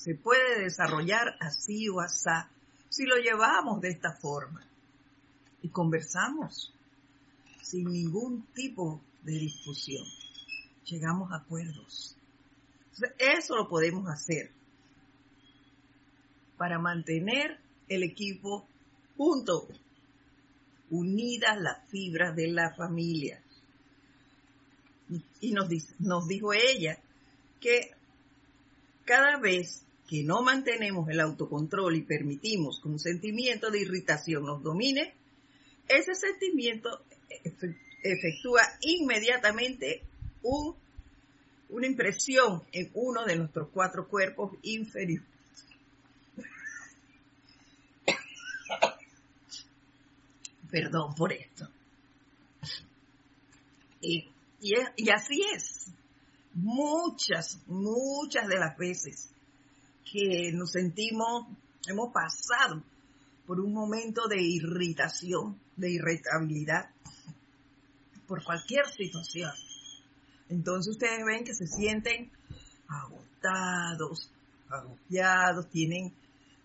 se 0.03 0.15
puede 0.15 0.61
desarrollar 0.61 1.37
así 1.39 1.87
o 1.87 2.01
asá 2.01 2.49
si 2.89 3.05
lo 3.05 3.15
llevamos 3.15 3.79
de 3.79 3.89
esta 3.89 4.13
forma 4.13 4.61
y 5.61 5.69
conversamos 5.69 6.73
sin 7.61 7.85
ningún 7.85 8.45
tipo 8.53 9.01
de 9.23 9.31
discusión. 9.31 10.05
Llegamos 10.85 11.31
a 11.31 11.37
acuerdos. 11.37 12.17
eso 13.17 13.55
lo 13.55 13.69
podemos 13.69 14.09
hacer 14.09 14.51
para 16.57 16.79
mantener 16.79 17.59
el 17.89 18.03
equipo 18.03 18.67
junto, 19.17 19.67
unidas 20.89 21.59
las 21.59 21.89
fibras 21.89 22.35
de 22.35 22.47
la 22.47 22.73
familia. 22.75 23.41
Y 25.41 25.51
nos, 25.51 25.67
nos 25.99 26.27
dijo 26.27 26.53
ella 26.53 26.97
que 27.59 27.91
cada 29.05 29.37
vez 29.37 29.83
que 30.07 30.23
no 30.23 30.41
mantenemos 30.41 31.09
el 31.09 31.19
autocontrol 31.19 31.95
y 31.95 32.01
permitimos 32.01 32.79
que 32.81 32.89
un 32.89 32.99
sentimiento 32.99 33.71
de 33.71 33.81
irritación 33.81 34.45
nos 34.45 34.61
domine, 34.61 35.13
ese 35.87 36.15
sentimiento 36.15 37.03
efectúa 38.03 38.61
inmediatamente 38.81 40.03
una 40.41 41.87
impresión 41.87 42.63
en 42.71 42.91
uno 42.93 43.25
de 43.25 43.37
nuestros 43.37 43.69
cuatro 43.69 44.07
cuerpos 44.07 44.53
inferiores. 44.61 45.32
Perdón 50.73 51.13
por 51.13 51.31
esto. 51.31 51.69
y 54.01 55.09
así 55.11 55.39
es. 55.53 55.91
Muchas, 56.55 57.59
muchas 57.67 58.47
de 58.47 58.57
las 58.57 58.75
veces 58.75 59.29
que 60.11 60.51
nos 60.51 60.71
sentimos, 60.71 61.45
hemos 61.87 62.11
pasado 62.11 62.81
por 63.45 63.59
un 63.59 63.71
momento 63.71 64.27
de 64.27 64.41
irritación, 64.41 65.59
de 65.75 65.91
irritabilidad, 65.91 66.89
por 68.27 68.43
cualquier 68.43 68.87
situación. 68.87 69.51
Entonces 70.49 70.93
ustedes 70.93 71.23
ven 71.23 71.43
que 71.43 71.53
se 71.53 71.67
sienten 71.67 72.31
agotados, 72.87 74.31
agobiados, 74.69 75.69
tienen 75.69 76.11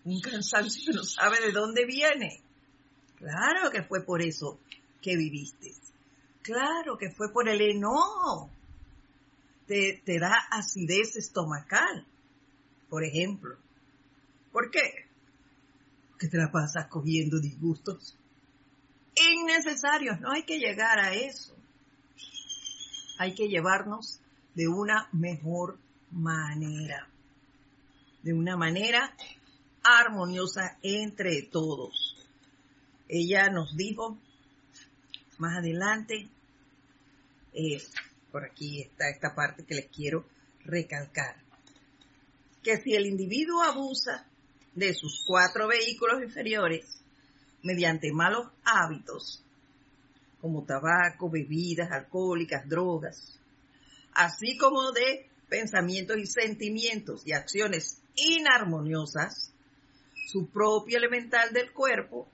un 0.03 0.19
cansancio 0.19 0.81
que 0.83 0.93
no 0.97 1.03
sabe 1.03 1.41
de 1.45 1.51
dónde 1.51 1.85
viene. 1.85 2.41
Claro 3.19 3.69
que 3.71 3.83
fue 3.83 4.03
por 4.03 4.21
eso 4.21 4.59
que 5.01 5.15
viviste. 5.15 5.73
Claro 6.41 6.97
que 6.97 7.11
fue 7.11 7.31
por 7.31 7.47
el 7.47 7.61
enojo. 7.61 8.49
Te, 9.67 10.01
te 10.03 10.19
da 10.19 10.33
acidez 10.49 11.15
estomacal 11.15 12.05
por 12.89 13.03
ejemplo. 13.03 13.55
¿Por 14.51 14.71
qué? 14.71 15.05
que 16.17 16.27
te 16.27 16.37
la 16.37 16.51
pasas 16.51 16.87
cogiendo 16.87 17.39
disgustos 17.39 18.17
innecesarios. 19.15 20.19
No 20.19 20.33
hay 20.33 20.43
que 20.43 20.59
llegar 20.59 20.99
a 20.99 21.13
eso. 21.13 21.55
Hay 23.17 23.33
que 23.35 23.47
llevarnos 23.47 24.19
de 24.53 24.67
una 24.67 25.07
mejor 25.13 25.77
manera. 26.11 27.07
De 28.21 28.33
una 28.33 28.57
manera 28.57 29.15
armoniosa 29.81 30.77
entre 30.81 31.41
todos. 31.43 32.08
Ella 33.09 33.49
nos 33.49 33.75
dijo 33.75 34.19
más 35.39 35.57
adelante, 35.57 36.29
eh, 37.53 37.81
por 38.31 38.45
aquí 38.45 38.83
está 38.83 39.09
esta 39.09 39.33
parte 39.33 39.65
que 39.65 39.73
les 39.73 39.87
quiero 39.87 40.25
recalcar, 40.63 41.35
que 42.61 42.77
si 42.77 42.93
el 42.93 43.07
individuo 43.07 43.63
abusa 43.63 44.27
de 44.75 44.93
sus 44.93 45.23
cuatro 45.25 45.67
vehículos 45.67 46.21
inferiores 46.21 47.01
mediante 47.63 48.11
malos 48.11 48.47
hábitos, 48.63 49.43
como 50.39 50.63
tabaco, 50.63 51.31
bebidas 51.31 51.91
alcohólicas, 51.91 52.69
drogas, 52.69 53.39
así 54.13 54.55
como 54.57 54.91
de 54.91 55.27
pensamientos 55.49 56.17
y 56.17 56.27
sentimientos 56.27 57.25
y 57.25 57.33
acciones 57.33 58.03
inarmoniosas, 58.15 59.51
su 60.27 60.47
propio 60.47 60.99
elemental 60.99 61.51
del 61.51 61.71
cuerpo 61.73 62.29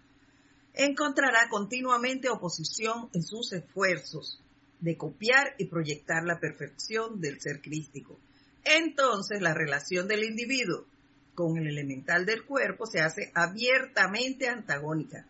encontrará 0.76 1.48
continuamente 1.50 2.30
oposición 2.30 3.10
en 3.14 3.24
sus 3.24 3.54
esfuerzos 3.54 4.42
de 4.80 4.98
copiar 4.98 5.56
y 5.58 5.66
proyectar 5.66 6.24
la 6.24 6.40
perfección 6.40 7.22
del 7.22 7.40
ser 7.40 7.62
crístico. 7.62 8.20
Entonces 8.64 9.42
la 9.42 9.54
relación 9.54 10.08
del 10.08 10.24
individuo 10.24 10.86
con 11.34 11.58
el 11.58 11.68
elemental 11.68 12.26
del 12.26 12.46
cuerpo 12.46 12.86
se 12.86 13.02
hace 13.02 13.32
abiertamente 13.34 14.48
antagónica. 14.48 15.26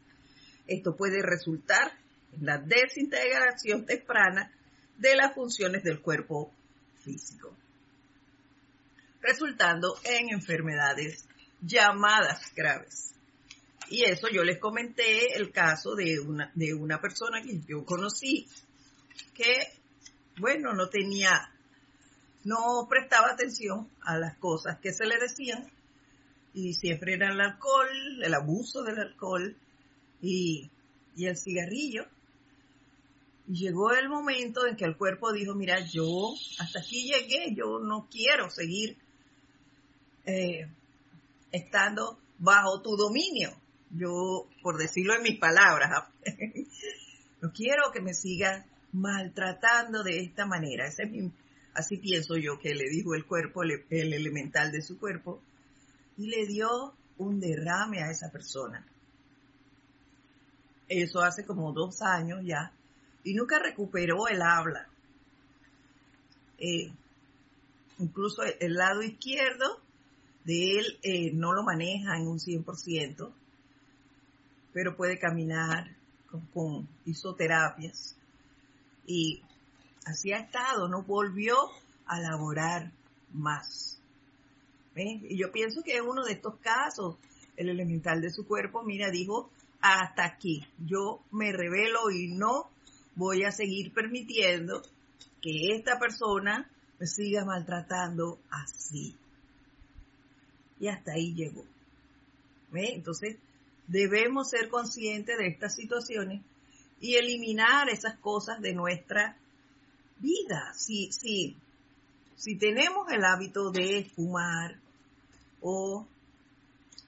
Esto 0.67 0.95
puede 0.95 1.21
resultar 1.21 1.93
en 2.33 2.45
la 2.45 2.57
desintegración 2.57 3.85
temprana 3.85 4.51
de 4.97 5.15
las 5.15 5.33
funciones 5.33 5.83
del 5.83 6.01
cuerpo 6.01 6.51
físico, 7.03 7.53
resultando 9.21 9.95
en 10.03 10.29
enfermedades 10.29 11.25
llamadas 11.61 12.53
graves. 12.55 13.14
Y 13.89 14.03
eso 14.03 14.27
yo 14.29 14.43
les 14.43 14.59
comenté 14.59 15.35
el 15.35 15.51
caso 15.51 15.95
de 15.95 16.19
una, 16.19 16.51
de 16.55 16.73
una 16.73 16.99
persona 16.99 17.41
que 17.41 17.59
yo 17.67 17.85
conocí 17.85 18.47
que, 19.33 19.53
bueno, 20.37 20.73
no 20.73 20.89
tenía, 20.89 21.51
no 22.43 22.87
prestaba 22.89 23.31
atención 23.31 23.89
a 24.01 24.17
las 24.17 24.37
cosas 24.37 24.79
que 24.79 24.93
se 24.93 25.05
le 25.05 25.17
decían 25.17 25.69
y 26.53 26.73
siempre 26.73 27.13
era 27.13 27.31
el 27.31 27.39
alcohol, 27.39 28.23
el 28.23 28.33
abuso 28.33 28.83
del 28.83 28.99
alcohol 28.99 29.55
y, 30.21 30.69
y 31.15 31.25
el 31.27 31.37
cigarrillo. 31.37 32.05
Y 33.47 33.65
llegó 33.65 33.91
el 33.91 34.09
momento 34.09 34.65
en 34.65 34.75
que 34.75 34.85
el 34.85 34.97
cuerpo 34.97 35.31
dijo, 35.31 35.53
mira, 35.53 35.79
yo 35.85 36.33
hasta 36.57 36.79
aquí 36.79 37.11
llegué, 37.11 37.53
yo 37.55 37.79
no 37.79 38.07
quiero 38.09 38.49
seguir 38.49 38.97
eh, 40.25 40.67
estando 41.51 42.17
bajo 42.39 42.81
tu 42.81 42.95
dominio. 42.95 43.51
Yo, 43.91 44.47
por 44.61 44.77
decirlo 44.77 45.15
en 45.15 45.23
mis 45.23 45.39
palabras, 45.39 46.09
no 47.41 47.51
quiero 47.51 47.91
que 47.93 48.01
me 48.01 48.13
sigas 48.13 48.65
maltratando 48.95 50.03
de 50.03 50.19
esta 50.19 50.45
manera. 50.45 50.85
así 51.73 51.97
pienso 51.97 52.37
yo 52.37 52.59
que 52.59 52.73
le 52.73 52.89
dijo 52.89 53.13
el 53.13 53.25
cuerpo, 53.25 53.63
el, 53.63 54.13
elemental 54.13 54.71
de 54.71 54.81
su 54.81 54.97
cuerpo, 54.97 55.41
y 56.17 56.27
le 56.27 56.45
dio 56.45 56.93
un 57.17 57.39
derrame 57.39 58.01
a 58.01 58.11
esa 58.11 58.31
persona. 58.31 58.85
Eso 60.87 61.21
hace 61.21 61.45
como 61.45 61.73
dos 61.73 62.01
años 62.01 62.39
ya, 62.43 62.71
y 63.23 63.33
nunca 63.33 63.59
recuperó 63.59 64.27
el 64.27 64.41
habla. 64.41 64.87
Eh, 66.57 66.91
incluso 67.99 68.43
el, 68.43 68.73
lado 68.75 69.01
izquierdo 69.01 69.81
de 70.45 70.79
él 70.79 70.99
eh, 71.03 71.31
no 71.33 71.53
lo 71.53 71.63
maneja 71.63 72.17
en 72.17 72.27
un 72.27 72.39
100%, 72.39 73.33
pero 74.75 74.97
puede 74.97 75.17
caminar 75.17 75.87
con, 76.29 76.41
con 76.47 76.89
isoterapias 77.05 78.17
y 79.07 79.41
así 80.03 80.33
ha 80.33 80.39
estado, 80.39 80.89
no 80.89 81.03
volvió 81.03 81.55
a 82.05 82.19
laborar 82.19 82.91
más. 83.31 84.01
Y 84.93 85.37
yo 85.37 85.53
pienso 85.53 85.81
que 85.81 85.95
es 85.95 86.01
uno 86.01 86.25
de 86.25 86.33
estos 86.33 86.59
casos, 86.59 87.15
el 87.55 87.69
elemental 87.69 88.19
de 88.19 88.31
su 88.31 88.45
cuerpo, 88.45 88.83
mira, 88.83 89.09
dijo, 89.11 89.49
hasta 89.79 90.25
aquí, 90.25 90.67
yo 90.85 91.21
me 91.31 91.53
revelo 91.53 92.11
y 92.11 92.27
no 92.27 92.69
voy 93.15 93.45
a 93.45 93.53
seguir 93.53 93.93
permitiendo 93.93 94.81
que 95.41 95.73
esta 95.73 95.99
persona 95.99 96.69
me 96.99 97.07
siga 97.07 97.45
maltratando 97.45 98.39
así. 98.49 99.15
Y 100.81 100.89
hasta 100.89 101.13
ahí 101.13 101.33
llegó. 101.33 101.63
Entonces, 102.73 103.37
debemos 103.87 104.49
ser 104.49 104.69
conscientes 104.69 105.37
de 105.37 105.47
estas 105.47 105.75
situaciones 105.75 106.41
y 106.99 107.15
eliminar 107.15 107.89
esas 107.89 108.17
cosas 108.19 108.61
de 108.61 108.73
nuestra 108.73 109.37
vida. 110.19 110.73
Si, 110.73 111.11
si, 111.11 111.55
si 112.35 112.55
tenemos 112.57 113.11
el 113.11 113.23
hábito 113.23 113.71
de 113.71 114.09
fumar 114.15 114.79
o 115.61 116.07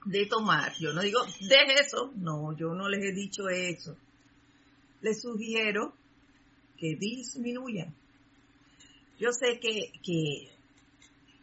de 0.05 0.25
tomar, 0.25 0.73
yo 0.79 0.93
no 0.93 1.01
digo, 1.01 1.19
de 1.25 1.73
eso, 1.81 2.11
no, 2.15 2.55
yo 2.55 2.73
no 2.73 2.89
les 2.89 3.03
he 3.03 3.13
dicho 3.13 3.49
eso. 3.49 3.95
Les 5.01 5.21
sugiero 5.21 5.93
que 6.77 6.95
disminuyan. 6.95 7.93
Yo 9.19 9.31
sé 9.31 9.59
que, 9.59 9.91
que, 10.03 10.49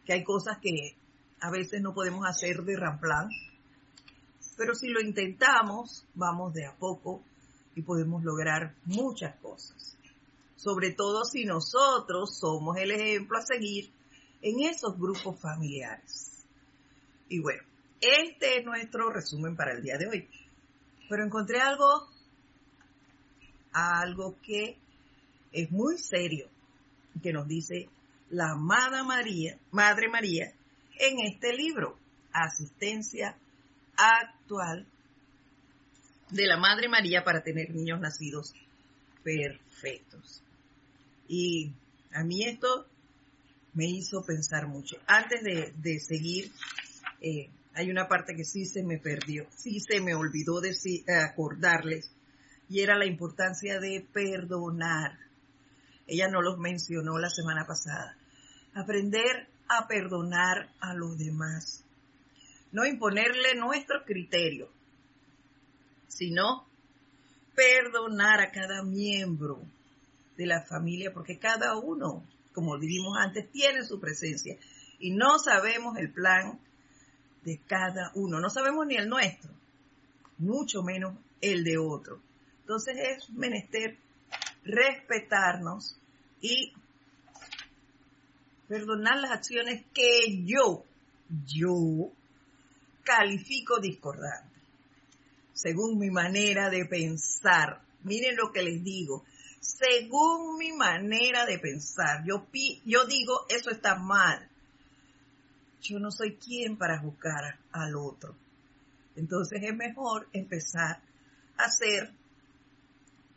que 0.05 0.13
hay 0.13 0.23
cosas 0.23 0.59
que 0.61 0.95
a 1.41 1.51
veces 1.51 1.81
no 1.81 1.93
podemos 1.93 2.25
hacer 2.25 2.63
de 2.63 2.77
ramplán, 2.77 3.29
pero 4.57 4.73
si 4.73 4.89
lo 4.89 5.01
intentamos, 5.01 6.05
vamos 6.13 6.53
de 6.53 6.65
a 6.65 6.75
poco 6.75 7.21
y 7.75 7.81
podemos 7.81 8.23
lograr 8.23 8.75
muchas 8.85 9.35
cosas. 9.37 9.97
Sobre 10.55 10.91
todo 10.91 11.25
si 11.25 11.45
nosotros 11.45 12.37
somos 12.37 12.77
el 12.77 12.91
ejemplo 12.91 13.37
a 13.37 13.45
seguir 13.45 13.91
en 14.41 14.61
esos 14.61 14.97
grupos 14.97 15.39
familiares. 15.39 16.45
Y 17.27 17.39
bueno, 17.39 17.63
este 17.99 18.59
es 18.59 18.65
nuestro 18.65 19.09
resumen 19.09 19.55
para 19.55 19.73
el 19.73 19.81
día 19.81 19.97
de 19.97 20.07
hoy. 20.07 20.29
Pero 21.09 21.23
encontré 21.23 21.59
algo, 21.59 22.07
algo 23.73 24.35
que 24.41 24.77
es 25.51 25.71
muy 25.71 25.97
serio, 25.97 26.47
que 27.21 27.33
nos 27.33 27.47
dice 27.47 27.89
la 28.29 28.51
amada 28.51 29.03
María, 29.03 29.57
Madre 29.71 30.09
María, 30.09 30.53
en 30.99 31.19
este 31.19 31.53
libro, 31.53 31.97
Asistencia 32.31 33.37
Actual 33.97 34.85
de 36.29 36.47
la 36.47 36.57
Madre 36.57 36.89
María 36.89 37.23
para 37.23 37.43
tener 37.43 37.69
niños 37.71 37.99
nacidos 37.99 38.53
perfectos. 39.23 40.43
Y 41.27 41.71
a 42.13 42.23
mí 42.23 42.43
esto 42.43 42.87
me 43.73 43.85
hizo 43.85 44.23
pensar 44.23 44.67
mucho. 44.67 44.97
Antes 45.05 45.41
de, 45.43 45.99
seguir, 45.99 46.51
eh, 47.21 47.49
hay 47.73 47.89
una 47.89 48.07
parte 48.07 48.35
que 48.35 48.45
sí 48.45 48.65
se 48.65 48.83
me 48.83 48.97
perdió, 48.97 49.47
sí 49.55 49.79
se 49.79 50.01
me 50.01 50.15
olvidó 50.15 50.61
decir, 50.61 51.03
acordarles, 51.09 52.11
y 52.69 52.81
era 52.81 52.97
la 52.97 53.05
importancia 53.05 53.79
de 53.79 54.05
perdonar. 54.13 55.17
Ella 56.07 56.27
no 56.29 56.41
los 56.41 56.57
mencionó 56.57 57.17
la 57.17 57.29
semana 57.29 57.65
pasada. 57.65 58.15
Aprender 58.73 59.47
a 59.67 59.87
perdonar 59.87 60.69
a 60.79 60.93
los 60.93 61.17
demás. 61.17 61.84
No 62.75 62.85
imponerle 62.85 63.55
nuestro 63.55 64.03
criterio, 64.03 64.67
sino 66.09 66.67
perdonar 67.55 68.41
a 68.41 68.51
cada 68.51 68.83
miembro 68.83 69.61
de 70.35 70.45
la 70.45 70.61
familia, 70.61 71.13
porque 71.13 71.39
cada 71.39 71.77
uno, 71.77 72.21
como 72.51 72.77
dijimos 72.77 73.17
antes, 73.17 73.49
tiene 73.49 73.85
su 73.85 74.01
presencia 74.01 74.57
y 74.99 75.11
no 75.11 75.39
sabemos 75.39 75.97
el 75.97 76.11
plan 76.11 76.59
de 77.45 77.61
cada 77.65 78.11
uno, 78.13 78.41
no 78.41 78.49
sabemos 78.49 78.85
ni 78.87 78.95
el 78.95 79.07
nuestro, 79.07 79.51
mucho 80.37 80.83
menos 80.83 81.15
el 81.39 81.63
de 81.63 81.77
otro. 81.77 82.19
Entonces 82.59 82.97
es 82.97 83.29
menester 83.29 83.97
respetarnos 84.65 85.97
y 86.41 86.73
perdonar 88.67 89.19
las 89.19 89.31
acciones 89.31 89.85
que 89.93 90.43
yo, 90.43 90.83
yo 91.45 92.11
califico 93.05 93.79
discordantes 93.79 94.55
según 95.55 95.97
mi 95.97 96.11
manera 96.11 96.69
de 96.69 96.85
pensar. 96.85 97.81
Miren 98.03 98.35
lo 98.35 98.51
que 98.51 98.61
les 98.61 98.83
digo, 98.83 99.23
según 99.61 100.57
mi 100.57 100.73
manera 100.73 101.45
de 101.45 101.57
pensar. 101.57 102.23
Yo, 102.25 102.45
yo 102.85 103.05
digo, 103.05 103.45
eso 103.49 103.71
está 103.71 103.95
mal. 103.95 104.47
Yo 105.81 105.97
no 105.97 106.11
soy 106.11 106.35
quien 106.35 106.77
para 106.77 106.99
juzgar 106.99 107.57
al 107.71 107.95
otro. 107.95 108.35
Entonces 109.15 109.63
es 109.63 109.75
mejor 109.75 110.27
empezar 110.33 111.01
a 111.57 111.69
ser 111.71 112.11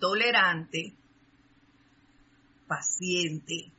tolerante, 0.01 0.93
paciente, 2.67 3.71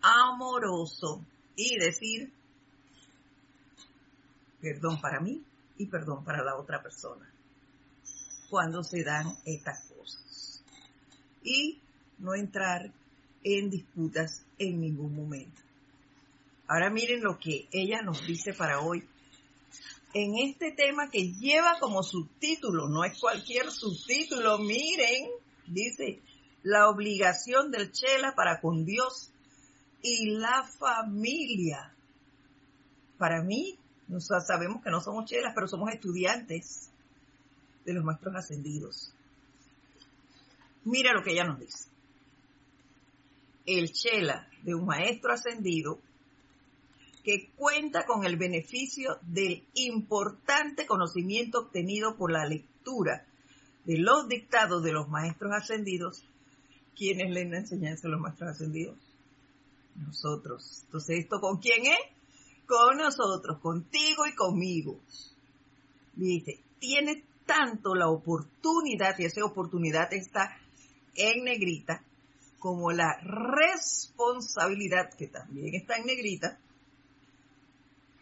amoroso 0.00 1.24
y 1.54 1.78
decir 1.78 2.32
perdón 4.60 5.00
para 5.00 5.20
mí 5.20 5.42
y 5.76 5.86
perdón 5.86 6.24
para 6.24 6.42
la 6.42 6.56
otra 6.56 6.82
persona 6.82 7.28
cuando 8.48 8.82
se 8.82 9.04
dan 9.04 9.26
estas 9.44 9.86
cosas. 9.86 10.62
Y 11.42 11.80
no 12.18 12.34
entrar 12.34 12.92
en 13.44 13.70
disputas 13.70 14.44
en 14.58 14.80
ningún 14.80 15.14
momento. 15.14 15.60
Ahora 16.66 16.90
miren 16.90 17.22
lo 17.22 17.38
que 17.38 17.68
ella 17.70 18.02
nos 18.02 18.26
dice 18.26 18.52
para 18.52 18.80
hoy. 18.80 19.04
En 20.14 20.36
este 20.38 20.72
tema 20.72 21.10
que 21.10 21.32
lleva 21.32 21.78
como 21.80 22.02
subtítulo, 22.02 22.88
no 22.88 23.04
es 23.04 23.18
cualquier 23.18 23.70
subtítulo, 23.70 24.58
miren, 24.58 25.28
dice, 25.66 26.20
la 26.62 26.88
obligación 26.88 27.70
del 27.70 27.92
Chela 27.92 28.34
para 28.34 28.60
con 28.60 28.84
Dios 28.84 29.30
y 30.02 30.30
la 30.30 30.64
familia. 30.78 31.94
Para 33.18 33.42
mí, 33.42 33.78
nosotros 34.08 34.46
sabemos 34.46 34.82
que 34.82 34.90
no 34.90 35.00
somos 35.00 35.26
chelas, 35.26 35.52
pero 35.54 35.68
somos 35.68 35.92
estudiantes 35.92 36.90
de 37.84 37.92
los 37.92 38.04
maestros 38.04 38.34
ascendidos. 38.34 39.12
Mira 40.84 41.12
lo 41.12 41.22
que 41.22 41.32
ella 41.32 41.44
nos 41.44 41.60
dice. 41.60 41.90
El 43.66 43.92
chela 43.92 44.48
de 44.62 44.74
un 44.74 44.86
maestro 44.86 45.32
ascendido 45.32 45.98
que 47.22 47.50
cuenta 47.56 48.06
con 48.06 48.24
el 48.24 48.36
beneficio 48.36 49.18
del 49.22 49.62
importante 49.74 50.86
conocimiento 50.86 51.60
obtenido 51.60 52.16
por 52.16 52.32
la 52.32 52.46
lectura 52.46 53.26
de 53.84 53.98
los 53.98 54.28
dictados 54.28 54.82
de 54.82 54.92
los 54.92 55.08
maestros 55.08 55.52
ascendidos. 55.52 56.24
¿Quiénes 56.96 57.30
leen 57.30 57.50
la 57.50 57.58
enseñanza 57.58 58.08
de 58.08 58.12
los 58.12 58.20
maestros 58.20 58.50
ascendidos? 58.52 58.96
Nosotros. 59.96 60.82
Entonces, 60.86 61.18
¿esto 61.18 61.40
con 61.40 61.58
quién 61.58 61.86
es? 61.86 62.17
Con 62.68 62.98
nosotros, 62.98 63.60
contigo 63.60 64.26
y 64.26 64.34
conmigo. 64.34 65.00
Dice, 66.14 66.60
tiene 66.78 67.24
tanto 67.46 67.94
la 67.94 68.08
oportunidad, 68.08 69.18
y 69.18 69.24
esa 69.24 69.42
oportunidad 69.42 70.12
está 70.12 70.54
en 71.14 71.44
negrita, 71.44 72.04
como 72.58 72.92
la 72.92 73.18
responsabilidad, 73.22 75.14
que 75.16 75.28
también 75.28 75.74
está 75.74 75.96
en 75.96 76.04
negrita, 76.04 76.58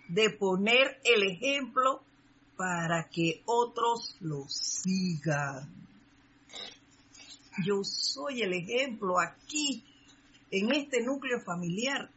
de 0.08 0.30
poner 0.30 1.00
el 1.02 1.24
ejemplo 1.24 2.04
para 2.56 3.08
que 3.08 3.42
otros 3.46 4.16
lo 4.20 4.44
sigan. 4.48 5.68
Yo 7.64 7.82
soy 7.82 8.42
el 8.42 8.52
ejemplo 8.52 9.18
aquí, 9.18 9.82
en 10.52 10.70
este 10.72 11.02
núcleo 11.02 11.40
familiar, 11.40 12.10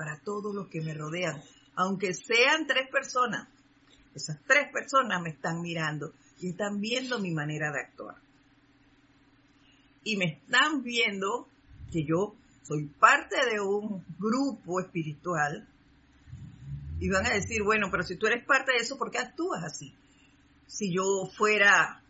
para 0.00 0.18
todos 0.20 0.54
los 0.54 0.68
que 0.68 0.80
me 0.80 0.94
rodean, 0.94 1.42
aunque 1.74 2.14
sean 2.14 2.66
tres 2.66 2.88
personas. 2.90 3.46
Esas 4.14 4.38
tres 4.46 4.72
personas 4.72 5.20
me 5.20 5.28
están 5.28 5.60
mirando 5.60 6.14
y 6.40 6.52
están 6.52 6.80
viendo 6.80 7.18
mi 7.18 7.32
manera 7.32 7.70
de 7.70 7.80
actuar. 7.80 8.16
Y 10.02 10.16
me 10.16 10.24
están 10.24 10.82
viendo 10.82 11.46
que 11.92 12.06
yo 12.06 12.34
soy 12.62 12.86
parte 12.86 13.36
de 13.52 13.60
un 13.60 14.02
grupo 14.18 14.80
espiritual 14.80 15.68
y 16.98 17.10
van 17.10 17.26
a 17.26 17.34
decir, 17.34 17.62
bueno, 17.62 17.88
pero 17.90 18.02
si 18.02 18.16
tú 18.16 18.26
eres 18.26 18.42
parte 18.46 18.72
de 18.72 18.78
eso, 18.78 18.96
¿por 18.96 19.10
qué 19.10 19.18
actúas 19.18 19.62
así? 19.62 19.94
Si 20.66 20.94
yo 20.94 21.28
fuera, 21.36 22.00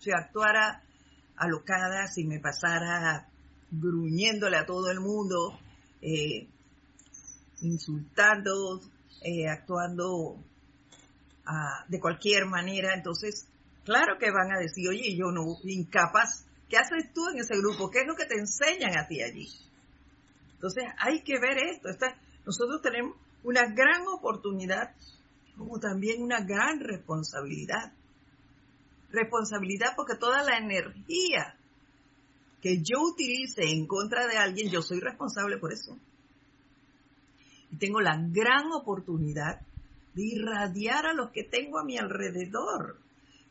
si 0.00 0.10
actuara 0.10 0.82
alocada, 1.36 2.08
si 2.08 2.24
me 2.24 2.40
pasara 2.40 3.28
gruñéndole 3.70 4.56
a 4.56 4.66
todo 4.66 4.90
el 4.90 4.98
mundo, 4.98 5.56
eh, 6.02 6.48
insultando, 7.60 8.80
eh, 9.22 9.48
actuando 9.48 10.36
ah, 11.46 11.84
de 11.88 12.00
cualquier 12.00 12.46
manera, 12.46 12.94
entonces, 12.94 13.46
claro 13.84 14.18
que 14.18 14.30
van 14.30 14.52
a 14.52 14.58
decir, 14.58 14.88
oye, 14.88 15.16
yo 15.16 15.30
no, 15.32 15.44
incapaz, 15.64 16.44
¿qué 16.68 16.76
haces 16.76 17.12
tú 17.14 17.28
en 17.28 17.40
ese 17.40 17.56
grupo? 17.56 17.90
¿Qué 17.90 18.00
es 18.00 18.06
lo 18.06 18.14
que 18.14 18.26
te 18.26 18.38
enseñan 18.38 18.98
a 18.98 19.06
ti 19.06 19.22
allí? 19.22 19.48
Entonces, 20.54 20.84
hay 20.98 21.22
que 21.22 21.38
ver 21.38 21.58
esto. 21.58 21.88
nosotros 22.44 22.80
tenemos 22.82 23.16
una 23.44 23.66
gran 23.66 24.06
oportunidad 24.08 24.94
como 25.56 25.78
también 25.78 26.22
una 26.22 26.40
gran 26.40 26.80
responsabilidad. 26.80 27.92
Responsabilidad 29.10 29.94
porque 29.96 30.16
toda 30.16 30.42
la 30.42 30.58
energía 30.58 31.56
que 32.60 32.82
yo 32.82 33.00
utilice 33.00 33.62
en 33.62 33.86
contra 33.86 34.26
de 34.26 34.36
alguien, 34.36 34.70
yo 34.70 34.82
soy 34.82 35.00
responsable 35.00 35.58
por 35.58 35.72
eso. 35.72 35.96
Y 37.72 37.76
tengo 37.76 38.00
la 38.00 38.16
gran 38.16 38.72
oportunidad 38.72 39.60
de 40.14 40.22
irradiar 40.22 41.06
a 41.06 41.12
los 41.12 41.30
que 41.30 41.44
tengo 41.44 41.78
a 41.78 41.84
mi 41.84 41.98
alrededor, 41.98 42.98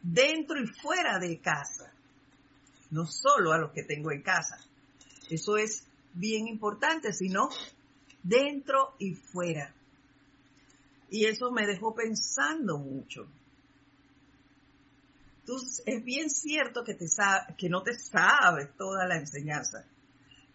dentro 0.01 0.61
y 0.61 0.67
fuera 0.67 1.19
de 1.19 1.39
casa. 1.39 1.91
No 2.91 3.05
solo 3.05 3.51
a 3.51 3.57
los 3.57 3.71
que 3.71 3.83
tengo 3.83 4.11
en 4.11 4.21
casa. 4.21 4.57
Eso 5.29 5.57
es 5.57 5.85
bien 6.13 6.47
importante, 6.47 7.13
sino 7.13 7.49
dentro 8.23 8.95
y 8.99 9.13
fuera. 9.13 9.73
Y 11.09 11.25
eso 11.25 11.51
me 11.51 11.67
dejó 11.67 11.93
pensando 11.93 12.77
mucho. 12.77 13.27
Entonces, 15.41 15.83
es 15.85 16.03
bien 16.03 16.29
cierto 16.31 16.83
que, 16.83 16.95
te 16.95 17.05
que 17.55 17.69
no 17.69 17.83
te 17.83 17.93
sabes 17.93 18.75
toda 18.77 19.05
la 19.05 19.17
enseñanza, 19.17 19.85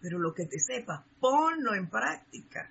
pero 0.01 0.19
lo 0.19 0.33
que 0.33 0.45
te 0.45 0.59
sepas, 0.59 1.01
ponlo 1.21 1.73
en 1.73 1.89
práctica. 1.89 2.69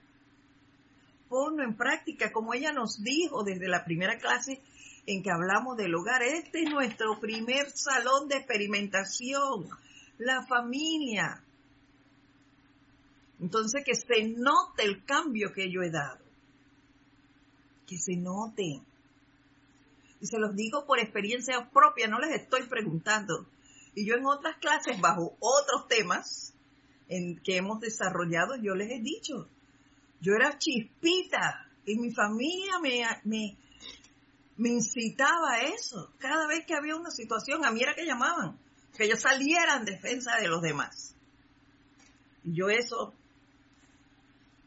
Ponlo 1.30 1.62
en 1.62 1.74
práctica, 1.74 2.30
como 2.30 2.52
ella 2.52 2.72
nos 2.72 3.02
dijo 3.02 3.42
desde 3.42 3.68
la 3.68 3.84
primera 3.84 4.18
clase 4.18 4.60
en 5.06 5.22
que 5.22 5.30
hablamos 5.30 5.78
del 5.78 5.94
hogar. 5.94 6.22
Este 6.22 6.64
es 6.64 6.70
nuestro 6.70 7.18
primer 7.20 7.70
salón 7.70 8.28
de 8.28 8.36
experimentación, 8.36 9.66
la 10.18 10.44
familia. 10.46 11.42
Entonces, 13.40 13.82
que 13.82 13.94
se 13.94 14.28
note 14.36 14.84
el 14.84 15.02
cambio 15.06 15.54
que 15.54 15.72
yo 15.72 15.80
he 15.80 15.90
dado 15.90 16.20
que 17.90 17.98
se 17.98 18.14
note. 18.16 18.80
Y 20.20 20.26
se 20.26 20.38
los 20.38 20.54
digo 20.54 20.86
por 20.86 21.00
experiencia 21.00 21.68
propia, 21.72 22.06
no 22.06 22.20
les 22.20 22.40
estoy 22.40 22.62
preguntando. 22.68 23.46
Y 23.96 24.06
yo 24.06 24.14
en 24.14 24.24
otras 24.24 24.58
clases, 24.58 25.00
bajo 25.00 25.36
otros 25.40 25.88
temas 25.88 26.54
en 27.08 27.40
que 27.42 27.56
hemos 27.56 27.80
desarrollado, 27.80 28.54
yo 28.62 28.76
les 28.76 28.92
he 28.92 29.00
dicho, 29.00 29.48
yo 30.20 30.34
era 30.34 30.58
chispita 30.58 31.66
y 31.86 31.96
mi 31.96 32.12
familia 32.12 32.78
me, 32.80 33.02
me, 33.24 33.56
me 34.56 34.68
incitaba 34.68 35.54
a 35.54 35.62
eso. 35.62 36.12
Cada 36.18 36.46
vez 36.46 36.66
que 36.66 36.74
había 36.74 36.96
una 36.96 37.10
situación, 37.10 37.64
a 37.64 37.70
mí 37.70 37.82
era 37.82 37.94
que 37.94 38.04
llamaban, 38.04 38.58
que 38.96 39.08
yo 39.08 39.16
saliera 39.16 39.76
en 39.76 39.84
defensa 39.84 40.36
de 40.36 40.48
los 40.48 40.60
demás. 40.62 41.14
Y 42.44 42.54
yo 42.54 42.68
eso 42.68 43.14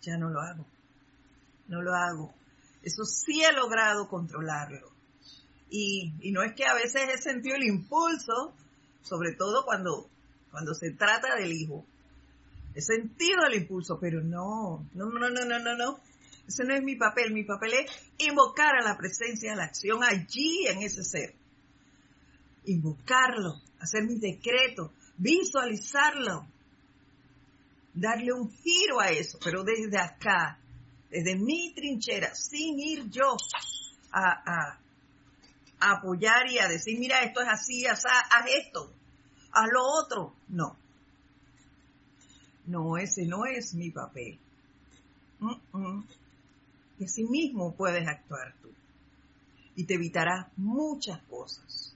ya 0.02 0.18
no 0.18 0.30
lo 0.30 0.42
hago. 0.42 0.66
No 1.68 1.82
lo 1.82 1.94
hago. 1.94 2.34
Eso 2.82 3.06
sí 3.06 3.44
he 3.44 3.54
logrado 3.54 4.08
controlarlo. 4.10 4.92
Y, 5.70 6.12
no 6.32 6.44
es 6.44 6.54
que 6.54 6.66
a 6.66 6.76
veces 6.76 7.10
he 7.10 7.18
sentido 7.18 7.56
el 7.56 7.64
impulso, 7.64 8.54
sobre 9.02 9.34
todo 9.34 9.66
cuando, 9.66 10.08
cuando 10.52 10.74
se 10.76 10.92
trata 10.92 11.36
del 11.36 11.52
hijo. 11.52 11.86
He 12.76 12.82
sentido 12.82 13.46
el 13.48 13.62
impulso, 13.62 14.00
pero 14.00 14.22
no, 14.22 14.86
no, 14.94 15.06
no, 15.06 15.30
no, 15.30 15.46
no, 15.46 15.60
no, 15.60 15.76
no. 15.76 16.00
Ese 16.48 16.64
no 16.64 16.76
es 16.76 16.84
mi 16.84 16.96
papel. 16.96 17.34
Mi 17.34 17.44
papel 17.44 17.74
es 17.74 17.92
invocar 18.18 18.76
a 18.76 18.84
la 18.84 18.98
presencia, 18.98 19.54
a 19.54 19.56
la 19.56 19.66
acción 19.66 20.04
allí 20.04 20.68
en 20.68 20.82
ese 20.82 21.04
ser. 21.04 21.36
Invocarlo, 22.66 23.62
hacer 23.80 24.04
mi 24.04 24.20
decreto, 24.20 24.92
visualizarlo, 25.18 26.48
darle 27.94 28.34
un 28.34 28.50
giro 28.52 29.00
a 29.00 29.10
eso, 29.10 29.38
pero 29.44 29.64
desde 29.64 29.98
acá, 29.98 30.58
desde 31.10 31.36
mi 31.36 31.74
trinchera, 31.74 32.34
sin 32.34 32.80
ir 32.80 33.10
yo 33.10 33.36
a, 34.12 34.80
apoyar 35.80 36.50
y 36.50 36.60
a 36.60 36.68
decir, 36.68 36.98
mira, 36.98 37.20
esto 37.24 37.42
es 37.42 37.48
así, 37.50 37.86
haz, 37.86 38.06
haz 38.06 38.46
esto, 38.48 38.94
haz 39.52 39.70
lo 39.72 39.84
otro. 39.84 40.34
No. 40.48 40.78
No, 42.66 42.98
ese 42.98 43.26
no 43.26 43.46
es 43.46 43.74
mi 43.74 43.92
papel. 43.92 44.40
Y 47.00 47.06
así 47.06 47.24
mismo 47.26 47.76
puedes 47.76 48.08
actuar 48.08 48.54
tú. 48.62 48.70
Y 49.76 49.86
te 49.86 49.96
evitarás 49.96 50.48
muchas 50.56 51.22
cosas. 51.24 51.96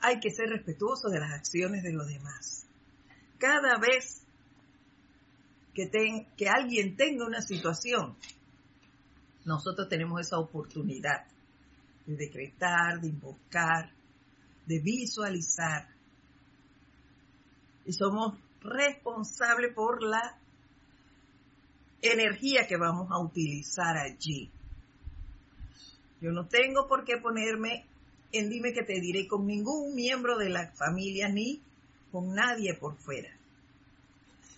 Hay 0.00 0.20
que 0.20 0.30
ser 0.30 0.48
respetuoso 0.48 1.08
de 1.08 1.20
las 1.20 1.32
acciones 1.32 1.82
de 1.82 1.92
los 1.92 2.06
demás. 2.06 2.66
Cada 3.38 3.78
vez 3.78 4.22
que, 5.74 5.86
ten, 5.86 6.26
que 6.36 6.48
alguien 6.48 6.96
tenga 6.96 7.26
una 7.26 7.40
situación 7.40 8.16
nosotros 9.44 9.88
tenemos 9.88 10.20
esa 10.20 10.38
oportunidad 10.38 11.24
de 12.06 12.16
decretar, 12.16 13.00
de 13.00 13.08
invocar, 13.08 13.90
de 14.66 14.80
visualizar. 14.80 15.88
Y 17.84 17.92
somos 17.92 18.38
responsables 18.62 19.74
por 19.74 20.02
la 20.02 20.38
energía 22.00 22.66
que 22.66 22.76
vamos 22.76 23.10
a 23.10 23.18
utilizar 23.18 23.96
allí. 23.96 24.50
Yo 26.20 26.30
no 26.32 26.46
tengo 26.46 26.86
por 26.88 27.04
qué 27.04 27.18
ponerme 27.18 27.84
en 28.32 28.48
dime 28.48 28.72
que 28.72 28.82
te 28.82 29.00
diré 29.00 29.28
con 29.28 29.46
ningún 29.46 29.94
miembro 29.94 30.38
de 30.38 30.48
la 30.48 30.70
familia 30.72 31.28
ni 31.28 31.60
con 32.10 32.34
nadie 32.34 32.74
por 32.74 32.96
fuera. 32.96 33.30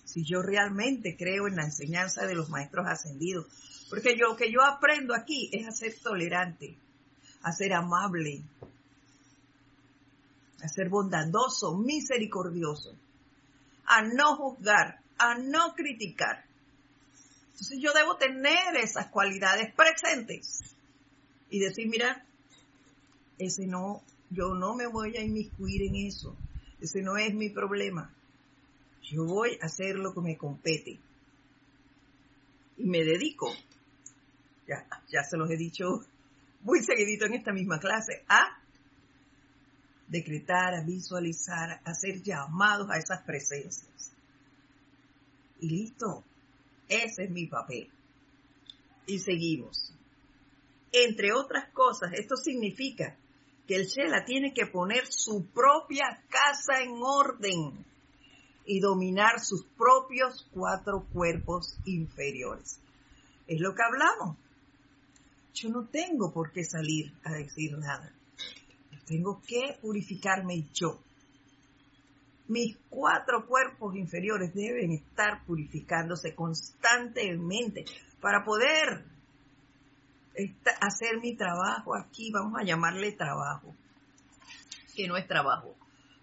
Si 0.04 0.24
yo 0.24 0.42
realmente 0.42 1.16
creo 1.16 1.48
en 1.48 1.56
la 1.56 1.64
enseñanza 1.64 2.26
de 2.26 2.34
los 2.34 2.48
maestros 2.50 2.86
ascendidos, 2.86 3.46
porque 3.90 4.16
lo 4.16 4.36
que 4.36 4.50
yo 4.50 4.62
aprendo 4.62 5.14
aquí 5.14 5.50
es 5.52 5.66
a 5.66 5.72
ser 5.72 5.94
tolerante, 6.00 6.76
a 7.42 7.52
ser 7.52 7.72
amable, 7.72 8.42
a 10.62 10.68
ser 10.68 10.88
bondadoso, 10.88 11.76
misericordioso, 11.76 12.94
a 13.86 14.02
no 14.02 14.36
juzgar, 14.36 15.00
a 15.18 15.36
no 15.36 15.74
criticar. 15.74 16.44
Entonces 17.52 17.78
yo 17.80 17.92
debo 17.92 18.16
tener 18.16 18.76
esas 18.76 19.08
cualidades 19.08 19.72
presentes 19.74 20.60
y 21.50 21.60
decir, 21.60 21.88
mira, 21.88 22.24
ese 23.38 23.66
no, 23.66 24.02
yo 24.30 24.54
no 24.54 24.74
me 24.74 24.86
voy 24.86 25.16
a 25.16 25.22
inmiscuir 25.22 25.82
en 25.82 26.06
eso, 26.06 26.36
ese 26.80 27.02
no 27.02 27.16
es 27.16 27.32
mi 27.34 27.50
problema. 27.50 28.12
Yo 29.02 29.24
voy 29.24 29.58
a 29.60 29.66
hacer 29.66 29.96
lo 29.96 30.12
que 30.14 30.20
me 30.20 30.36
compete. 30.36 30.98
Y 32.76 32.84
me 32.86 33.04
dedico, 33.04 33.52
ya, 34.66 34.86
ya 35.08 35.22
se 35.22 35.36
los 35.36 35.50
he 35.50 35.56
dicho 35.56 36.04
muy 36.62 36.82
seguidito 36.82 37.26
en 37.26 37.34
esta 37.34 37.52
misma 37.52 37.78
clase, 37.78 38.24
a 38.28 38.58
decretar, 40.14 40.74
a 40.74 40.84
visualizar, 40.84 41.80
a 41.84 41.90
hacer 41.90 42.22
llamados 42.22 42.88
a 42.88 42.98
esas 42.98 43.22
presencias. 43.22 44.12
Y 45.60 45.68
listo, 45.68 46.22
ese 46.88 47.24
es 47.24 47.30
mi 47.30 47.46
papel. 47.46 47.90
Y 49.06 49.18
seguimos. 49.18 49.92
Entre 50.92 51.32
otras 51.32 51.70
cosas, 51.72 52.12
esto 52.12 52.36
significa 52.36 53.16
que 53.66 53.74
el 53.74 53.86
Shela 53.86 54.24
tiene 54.24 54.54
que 54.54 54.66
poner 54.66 55.04
su 55.08 55.46
propia 55.46 56.22
casa 56.28 56.82
en 56.82 56.92
orden 57.02 57.84
y 58.66 58.78
dominar 58.78 59.40
sus 59.40 59.64
propios 59.76 60.48
cuatro 60.52 61.06
cuerpos 61.12 61.76
inferiores. 61.86 62.78
Es 63.48 63.60
lo 63.60 63.74
que 63.74 63.82
hablamos. 63.82 64.36
Yo 65.54 65.70
no 65.70 65.88
tengo 65.88 66.32
por 66.32 66.52
qué 66.52 66.62
salir 66.62 67.12
a 67.24 67.32
decir 67.32 67.76
nada. 67.78 68.13
Tengo 69.06 69.40
que 69.46 69.78
purificarme 69.80 70.64
yo. 70.72 70.98
Mis 72.48 72.76
cuatro 72.90 73.46
cuerpos 73.46 73.96
inferiores 73.96 74.54
deben 74.54 74.92
estar 74.92 75.44
purificándose 75.44 76.34
constantemente 76.34 77.84
para 78.20 78.44
poder 78.44 79.04
hacer 80.80 81.20
mi 81.20 81.34
trabajo 81.36 81.94
aquí, 81.96 82.30
vamos 82.30 82.60
a 82.60 82.64
llamarle 82.64 83.12
trabajo, 83.12 83.74
que 84.94 85.06
no 85.06 85.16
es 85.16 85.26
trabajo, 85.26 85.74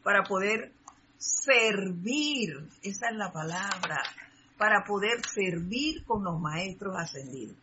para 0.03 0.23
poder 0.23 0.73
servir, 1.17 2.67
esa 2.83 3.09
es 3.09 3.15
la 3.15 3.31
palabra, 3.31 4.01
para 4.57 4.83
poder 4.83 5.25
servir 5.25 6.03
con 6.05 6.23
los 6.23 6.39
maestros 6.39 6.95
ascendidos. 6.97 7.57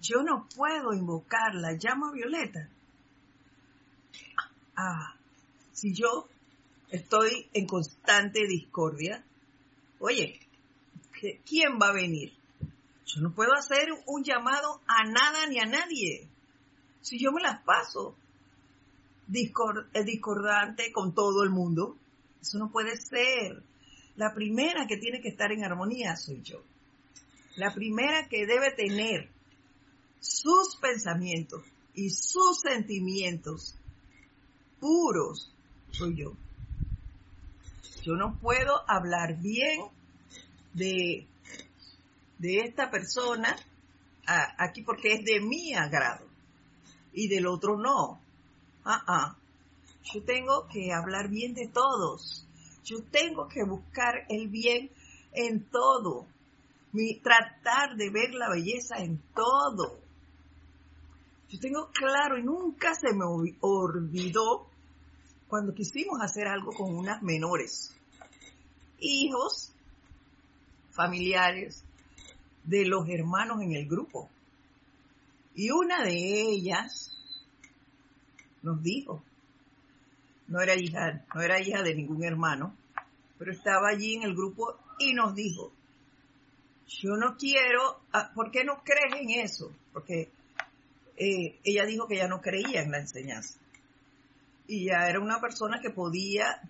Yo 0.00 0.22
no 0.22 0.46
puedo 0.56 0.92
invocar 0.94 1.54
la 1.54 1.74
llama 1.78 2.10
violeta. 2.12 2.68
Ah, 4.76 5.14
si 5.72 5.92
yo 5.94 6.28
estoy 6.90 7.48
en 7.52 7.66
constante 7.66 8.46
discordia, 8.46 9.24
oye, 9.98 10.40
¿quién 11.44 11.78
va 11.80 11.88
a 11.88 11.92
venir? 11.92 12.32
Yo 13.06 13.20
no 13.20 13.34
puedo 13.34 13.52
hacer 13.54 13.88
un 14.06 14.24
llamado 14.24 14.80
a 14.86 15.04
nada 15.04 15.46
ni 15.46 15.58
a 15.58 15.66
nadie. 15.66 16.28
Si 17.00 17.18
yo 17.18 17.32
me 17.32 17.42
las 17.42 17.62
paso 17.62 18.16
eh, 19.32 20.04
discordante 20.04 20.92
con 20.92 21.14
todo 21.14 21.42
el 21.42 21.50
mundo, 21.50 21.96
eso 22.40 22.58
no 22.58 22.70
puede 22.70 22.96
ser. 22.96 23.62
La 24.16 24.34
primera 24.34 24.86
que 24.86 24.98
tiene 24.98 25.20
que 25.20 25.28
estar 25.28 25.52
en 25.52 25.64
armonía 25.64 26.16
soy 26.16 26.42
yo. 26.42 26.62
La 27.56 27.72
primera 27.74 28.28
que 28.28 28.46
debe 28.46 28.72
tener 28.72 29.30
sus 30.20 30.76
pensamientos 30.76 31.62
y 31.94 32.10
sus 32.10 32.60
sentimientos 32.60 33.74
puros 34.82 35.48
soy 35.92 36.16
yo. 36.16 36.32
Yo 38.02 38.14
no 38.16 38.36
puedo 38.40 38.82
hablar 38.88 39.40
bien 39.40 39.80
de 40.74 41.24
de 42.38 42.58
esta 42.58 42.90
persona 42.90 43.56
aquí 44.26 44.82
porque 44.82 45.12
es 45.12 45.24
de 45.24 45.40
mi 45.40 45.74
agrado 45.74 46.26
y 47.12 47.28
del 47.28 47.46
otro 47.46 47.76
no. 47.76 48.20
Ah, 48.84 49.04
ah. 49.06 49.36
Yo 50.12 50.24
tengo 50.24 50.66
que 50.66 50.92
hablar 50.92 51.28
bien 51.28 51.54
de 51.54 51.68
todos. 51.68 52.44
Yo 52.84 53.04
tengo 53.04 53.46
que 53.46 53.62
buscar 53.64 54.26
el 54.28 54.48
bien 54.48 54.90
en 55.32 55.64
todo. 55.70 56.26
Mi, 56.90 57.20
tratar 57.20 57.94
de 57.94 58.10
ver 58.10 58.34
la 58.34 58.50
belleza 58.50 58.96
en 58.98 59.22
todo. 59.34 60.00
Yo 61.48 61.60
tengo 61.60 61.90
claro 61.92 62.38
y 62.38 62.42
nunca 62.42 62.94
se 62.94 63.14
me 63.14 63.24
olvidó 63.24 64.71
cuando 65.52 65.74
quisimos 65.74 66.18
hacer 66.22 66.48
algo 66.48 66.72
con 66.72 66.96
unas 66.96 67.22
menores. 67.22 67.94
Hijos, 69.00 69.70
familiares, 70.92 71.84
de 72.64 72.86
los 72.86 73.06
hermanos 73.10 73.60
en 73.60 73.74
el 73.74 73.86
grupo. 73.86 74.30
Y 75.54 75.68
una 75.70 76.04
de 76.04 76.14
ellas 76.14 77.12
nos 78.62 78.82
dijo, 78.82 79.22
no 80.48 80.62
era 80.62 80.74
hija, 80.74 81.22
no 81.34 81.42
era 81.42 81.60
hija 81.60 81.82
de 81.82 81.96
ningún 81.96 82.24
hermano, 82.24 82.74
pero 83.38 83.52
estaba 83.52 83.90
allí 83.90 84.14
en 84.14 84.22
el 84.22 84.34
grupo 84.34 84.78
y 85.00 85.12
nos 85.12 85.34
dijo, 85.34 85.70
yo 86.86 87.10
no 87.18 87.36
quiero, 87.36 88.00
ah, 88.14 88.32
¿por 88.34 88.50
qué 88.50 88.64
no 88.64 88.82
crees 88.82 89.20
en 89.20 89.44
eso? 89.44 89.70
Porque 89.92 90.30
eh, 91.18 91.60
ella 91.62 91.84
dijo 91.84 92.08
que 92.08 92.16
ya 92.16 92.26
no 92.26 92.40
creía 92.40 92.80
en 92.80 92.90
la 92.90 93.00
enseñanza. 93.00 93.61
Y 94.66 94.86
ya 94.86 95.08
era 95.08 95.20
una 95.20 95.40
persona 95.40 95.80
que 95.80 95.90
podía, 95.90 96.60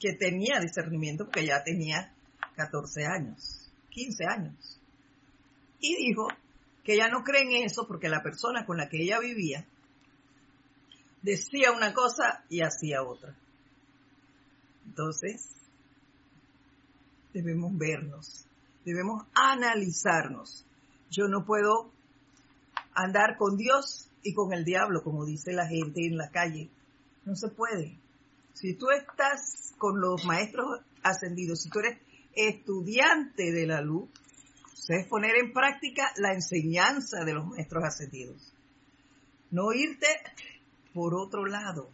que 0.00 0.14
tenía 0.14 0.60
discernimiento 0.60 1.24
porque 1.24 1.46
ya 1.46 1.62
tenía 1.62 2.12
14 2.56 3.06
años, 3.06 3.70
15 3.90 4.24
años 4.26 4.82
y 5.82 5.96
dijo 5.96 6.28
que 6.84 6.94
ella 6.94 7.08
no 7.08 7.22
cree 7.24 7.42
en 7.42 7.64
eso 7.64 7.86
porque 7.86 8.08
la 8.08 8.22
persona 8.22 8.64
con 8.64 8.78
la 8.78 8.88
que 8.88 9.02
ella 9.02 9.18
vivía 9.18 9.66
decía 11.20 11.72
una 11.72 11.92
cosa 11.92 12.44
y 12.48 12.62
hacía 12.62 13.02
otra. 13.02 13.36
Entonces, 14.86 15.48
debemos 17.34 17.76
vernos, 17.76 18.46
debemos 18.84 19.24
analizarnos. 19.34 20.64
Yo 21.10 21.28
no 21.28 21.44
puedo 21.44 21.90
andar 22.94 23.36
con 23.36 23.56
Dios 23.56 24.08
y 24.22 24.32
con 24.34 24.52
el 24.52 24.64
diablo, 24.64 25.02
como 25.02 25.24
dice 25.24 25.52
la 25.52 25.66
gente 25.66 26.06
en 26.06 26.16
la 26.16 26.30
calle. 26.30 26.70
No 27.24 27.36
se 27.36 27.48
puede. 27.48 27.98
Si 28.54 28.74
tú 28.74 28.86
estás 28.90 29.74
con 29.78 30.00
los 30.00 30.24
maestros 30.24 30.80
ascendidos, 31.02 31.62
si 31.62 31.70
tú 31.70 31.80
eres 31.80 31.98
estudiante 32.34 33.52
de 33.52 33.66
la 33.66 33.80
luz, 33.80 34.08
es 34.88 35.06
poner 35.06 35.36
en 35.36 35.52
práctica 35.52 36.12
la 36.16 36.32
enseñanza 36.32 37.24
de 37.24 37.34
los 37.34 37.46
maestros 37.46 37.84
ascendidos. 37.84 38.52
No 39.50 39.72
irte 39.72 40.06
por 40.92 41.14
otro 41.14 41.46
lado, 41.46 41.88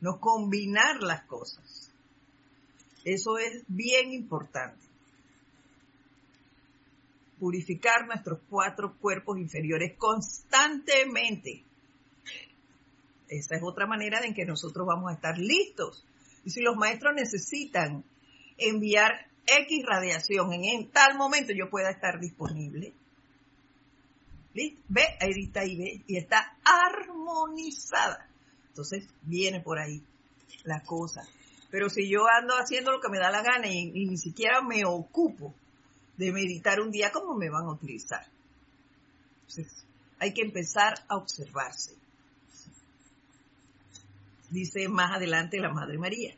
no 0.00 0.18
combinar 0.18 1.02
las 1.02 1.24
cosas. 1.24 1.92
Eso 3.04 3.38
es 3.38 3.62
bien 3.68 4.12
importante. 4.12 4.84
Purificar 7.38 8.06
nuestros 8.06 8.40
cuatro 8.50 8.96
cuerpos 8.98 9.38
inferiores 9.38 9.96
constantemente. 9.96 11.62
Esa 13.28 13.56
es 13.56 13.62
otra 13.62 13.86
manera 13.86 14.20
en 14.24 14.34
que 14.34 14.44
nosotros 14.44 14.86
vamos 14.86 15.10
a 15.10 15.14
estar 15.14 15.38
listos. 15.38 16.04
Y 16.44 16.50
si 16.50 16.60
los 16.60 16.76
maestros 16.76 17.14
necesitan 17.14 18.04
enviar 18.56 19.26
X 19.46 19.84
radiación 19.84 20.52
en, 20.52 20.90
tal 20.90 21.16
momento 21.16 21.52
yo 21.52 21.70
pueda 21.70 21.90
estar 21.90 22.20
disponible. 22.20 22.92
¿Listo? 24.54 24.80
Ve, 24.88 25.02
ahí 25.20 25.44
está 25.44 25.60
ahí, 25.60 25.76
ve, 25.76 26.02
y 26.06 26.16
está 26.16 26.56
armonizada. 26.64 28.28
Entonces 28.68 29.08
viene 29.22 29.60
por 29.60 29.78
ahí 29.78 30.02
la 30.64 30.82
cosa. 30.82 31.22
Pero 31.70 31.90
si 31.90 32.08
yo 32.08 32.26
ando 32.26 32.54
haciendo 32.54 32.92
lo 32.92 33.00
que 33.00 33.08
me 33.08 33.18
da 33.18 33.30
la 33.30 33.42
gana 33.42 33.68
y, 33.68 33.90
ni 33.90 34.16
siquiera 34.16 34.62
me 34.62 34.84
ocupo 34.84 35.54
de 36.16 36.32
meditar 36.32 36.80
un 36.80 36.90
día, 36.90 37.10
¿cómo 37.12 37.34
me 37.34 37.50
van 37.50 37.64
a 37.64 37.72
utilizar? 37.72 38.26
Entonces, 39.40 39.84
hay 40.18 40.32
que 40.32 40.42
empezar 40.42 40.94
a 41.08 41.16
observarse. 41.16 41.94
Dice 44.50 44.88
más 44.88 45.12
adelante 45.16 45.58
la 45.58 45.72
Madre 45.72 45.98
María, 45.98 46.34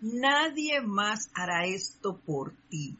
nadie 0.00 0.80
más 0.80 1.30
hará 1.34 1.66
esto 1.66 2.18
por 2.18 2.54
ti. 2.68 2.96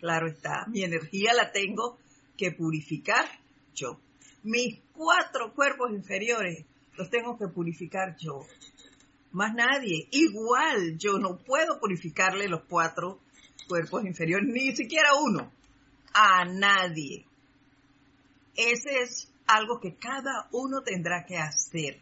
Claro 0.00 0.28
está, 0.28 0.66
mi 0.68 0.82
energía 0.82 1.32
la 1.34 1.50
tengo 1.50 1.98
que 2.36 2.52
purificar 2.52 3.24
yo. 3.74 3.98
Mis 4.44 4.78
cuatro 4.92 5.52
cuerpos 5.54 5.90
inferiores 5.90 6.64
los 6.96 7.10
tengo 7.10 7.38
que 7.38 7.48
purificar 7.48 8.16
yo. 8.18 8.44
Más 9.32 9.54
nadie. 9.54 10.08
Igual 10.10 10.98
yo 10.98 11.18
no 11.18 11.38
puedo 11.38 11.80
purificarle 11.80 12.48
los 12.48 12.62
cuatro 12.68 13.18
cuerpos 13.66 14.04
inferiores, 14.04 14.48
ni 14.48 14.74
siquiera 14.74 15.10
uno, 15.20 15.50
a 16.14 16.44
nadie. 16.44 17.24
Ese 18.56 19.00
es 19.02 19.32
algo 19.46 19.80
que 19.80 19.94
cada 19.94 20.48
uno 20.52 20.82
tendrá 20.82 21.24
que 21.26 21.36
hacer 21.36 22.00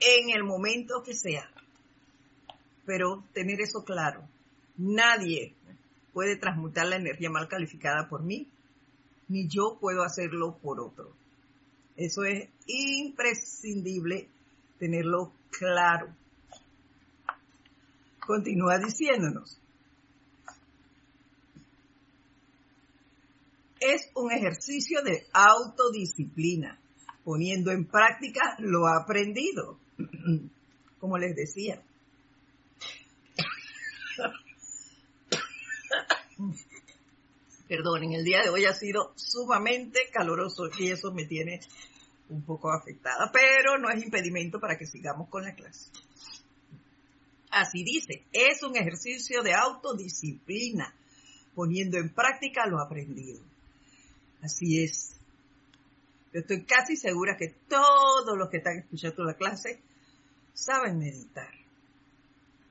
en 0.00 0.30
el 0.30 0.44
momento 0.44 1.02
que 1.02 1.14
sea. 1.14 1.50
Pero 2.84 3.24
tener 3.32 3.60
eso 3.60 3.84
claro, 3.84 4.28
nadie 4.76 5.54
puede 6.12 6.36
transmutar 6.36 6.86
la 6.86 6.96
energía 6.96 7.30
mal 7.30 7.48
calificada 7.48 8.08
por 8.08 8.22
mí, 8.22 8.48
ni 9.28 9.48
yo 9.48 9.76
puedo 9.80 10.02
hacerlo 10.02 10.56
por 10.62 10.80
otro. 10.80 11.12
Eso 11.96 12.24
es 12.24 12.48
imprescindible 12.66 14.28
tenerlo 14.78 15.32
claro. 15.50 16.14
Continúa 18.20 18.78
diciéndonos. 18.78 19.60
Es 23.80 24.10
un 24.14 24.32
ejercicio 24.32 25.02
de 25.02 25.26
autodisciplina, 25.32 26.78
poniendo 27.24 27.70
en 27.70 27.84
práctica 27.84 28.56
lo 28.58 28.86
aprendido. 28.88 29.78
Como 31.00 31.18
les 31.18 31.34
decía, 31.36 31.82
Perdonen, 37.68 38.12
el 38.12 38.24
día 38.24 38.42
de 38.42 38.50
hoy 38.50 38.64
ha 38.64 38.74
sido 38.74 39.12
sumamente 39.16 40.08
caloroso 40.12 40.64
y 40.78 40.90
eso 40.90 41.12
me 41.12 41.24
tiene 41.24 41.60
un 42.28 42.42
poco 42.42 42.72
afectada, 42.72 43.30
pero 43.32 43.78
no 43.78 43.90
es 43.90 44.02
impedimento 44.02 44.60
para 44.60 44.76
que 44.78 44.86
sigamos 44.86 45.28
con 45.28 45.44
la 45.44 45.54
clase. 45.54 45.90
Así 47.50 47.82
dice, 47.84 48.22
es 48.32 48.62
un 48.62 48.76
ejercicio 48.76 49.42
de 49.42 49.54
autodisciplina, 49.54 50.94
poniendo 51.54 51.98
en 51.98 52.10
práctica 52.10 52.66
lo 52.66 52.80
aprendido. 52.80 53.40
Así 54.42 54.82
es. 54.82 55.15
Yo 56.36 56.40
estoy 56.40 56.64
casi 56.64 56.98
segura 56.98 57.38
que 57.38 57.48
todos 57.66 58.36
los 58.36 58.50
que 58.50 58.58
están 58.58 58.76
escuchando 58.76 59.24
la 59.24 59.38
clase 59.38 59.80
saben 60.52 60.98
meditar, 60.98 61.48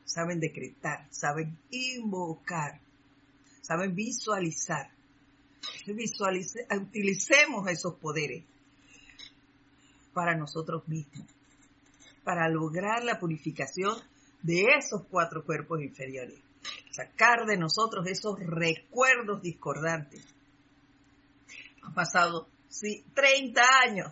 saben 0.04 0.40
decretar, 0.40 1.08
saben 1.10 1.58
invocar, 1.72 2.80
saben 3.62 3.96
visualizar. 3.96 4.92
Utilicemos 6.80 7.68
esos 7.68 7.96
poderes 7.96 8.44
para 10.14 10.36
nosotros 10.36 10.88
mismos, 10.88 11.26
para 12.24 12.48
lograr 12.50 13.04
la 13.04 13.20
purificación 13.20 13.98
de 14.44 14.76
esos 14.78 15.08
cuatro 15.10 15.44
cuerpos 15.44 15.82
inferiores, 15.82 16.38
sacar 16.92 17.48
de 17.48 17.58
nosotros 17.58 18.06
esos 18.06 18.40
recuerdos 18.40 19.42
discordantes. 19.42 20.24
Han 21.82 21.96
pasado 21.96 22.48
sí, 22.80 23.04
30 23.14 23.62
años 23.88 24.12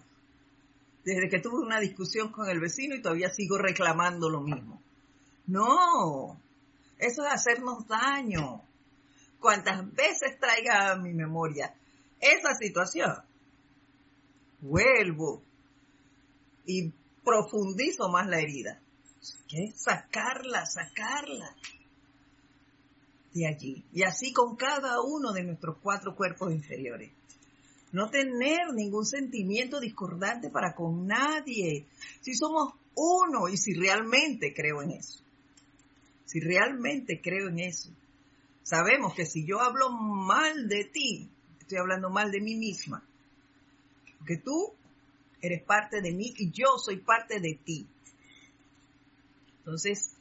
desde 1.03 1.29
que 1.29 1.39
tuve 1.39 1.65
una 1.65 1.79
discusión 1.79 2.31
con 2.31 2.49
el 2.49 2.59
vecino 2.59 2.95
y 2.95 3.01
todavía 3.01 3.29
sigo 3.29 3.57
reclamando 3.57 4.29
lo 4.29 4.41
mismo. 4.41 4.81
No, 5.47 6.39
eso 6.97 7.25
es 7.25 7.33
hacernos 7.33 7.85
daño 7.87 8.61
cuantas 9.39 9.93
veces 9.93 10.39
traiga 10.39 10.91
a 10.91 10.95
mi 10.95 11.13
memoria 11.13 11.75
esa 12.21 12.55
situación, 12.55 13.11
vuelvo 14.61 15.41
y 16.65 16.93
profundizo 17.23 18.09
más 18.09 18.27
la 18.27 18.39
herida. 18.39 18.79
Que 19.47 19.71
sacarla, 19.75 20.65
sacarla 20.65 21.53
de 23.33 23.47
allí. 23.47 23.85
Y 23.91 24.03
así 24.03 24.31
con 24.31 24.55
cada 24.55 25.01
uno 25.01 25.33
de 25.33 25.43
nuestros 25.43 25.77
cuatro 25.81 26.15
cuerpos 26.15 26.51
inferiores. 26.51 27.11
No 27.93 28.09
tener 28.09 28.73
ningún 28.73 29.05
sentimiento 29.05 29.79
discordante 29.79 30.49
para 30.49 30.75
con 30.75 31.07
nadie. 31.07 31.85
Si 32.19 32.33
somos 32.33 32.73
uno 32.95 33.47
y 33.47 33.55
si 33.55 33.73
realmente 33.73 34.53
creo 34.53 34.81
en 34.81 34.91
eso. 34.91 35.23
Si 36.25 36.41
realmente 36.41 37.21
creo 37.21 37.47
en 37.47 37.59
eso 37.59 37.89
Sabemos 38.63 39.13
que 39.13 39.25
si 39.25 39.45
yo 39.45 39.59
hablo 39.59 39.91
mal 39.91 40.69
de 40.69 40.85
ti, 40.85 41.29
estoy 41.59 41.77
hablando 41.77 42.09
mal 42.09 42.31
de 42.31 42.39
mí 42.39 42.55
misma. 42.55 43.03
Porque 44.17 44.37
tú 44.37 44.73
eres 45.41 45.61
parte 45.63 46.01
de 46.01 46.13
mí 46.13 46.33
y 46.37 46.49
yo 46.51 46.77
soy 46.77 46.97
parte 46.97 47.41
de 47.41 47.59
ti. 47.63 47.85
Entonces, 49.59 50.15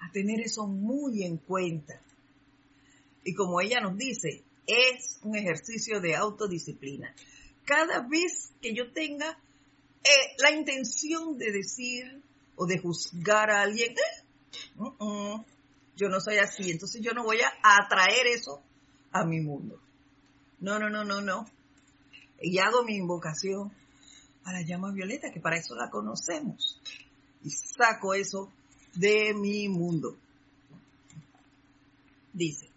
a 0.00 0.12
tener 0.12 0.40
eso 0.40 0.66
muy 0.66 1.24
en 1.24 1.38
cuenta. 1.38 2.00
Y 3.24 3.34
como 3.34 3.60
ella 3.62 3.80
nos 3.80 3.96
dice, 3.96 4.42
es 4.68 5.18
un 5.22 5.34
ejercicio 5.34 6.00
de 6.00 6.14
autodisciplina. 6.14 7.12
Cada 7.64 8.06
vez 8.06 8.52
que 8.60 8.74
yo 8.74 8.92
tenga 8.92 9.38
eh, 10.04 10.36
la 10.38 10.52
intención 10.52 11.38
de 11.38 11.50
decir 11.50 12.22
o 12.56 12.66
de 12.66 12.78
juzgar 12.78 13.50
a 13.50 13.62
alguien, 13.62 13.94
eh, 13.94 15.44
yo 15.96 16.08
no 16.08 16.20
soy 16.20 16.36
así, 16.36 16.70
entonces 16.70 17.00
yo 17.02 17.12
no 17.12 17.24
voy 17.24 17.38
a 17.40 17.52
atraer 17.82 18.26
eso 18.26 18.62
a 19.10 19.24
mi 19.24 19.40
mundo. 19.40 19.80
No, 20.60 20.78
no, 20.78 20.90
no, 20.90 21.04
no, 21.04 21.20
no. 21.20 21.46
Y 22.40 22.58
hago 22.58 22.84
mi 22.84 22.94
invocación 22.94 23.72
a 24.44 24.52
la 24.52 24.62
llama 24.62 24.92
violeta, 24.92 25.30
que 25.32 25.40
para 25.40 25.56
eso 25.56 25.74
la 25.74 25.90
conocemos. 25.90 26.80
Y 27.42 27.50
saco 27.50 28.14
eso 28.14 28.52
de 28.94 29.34
mi 29.34 29.68
mundo. 29.68 30.16
Dice, 32.32 32.67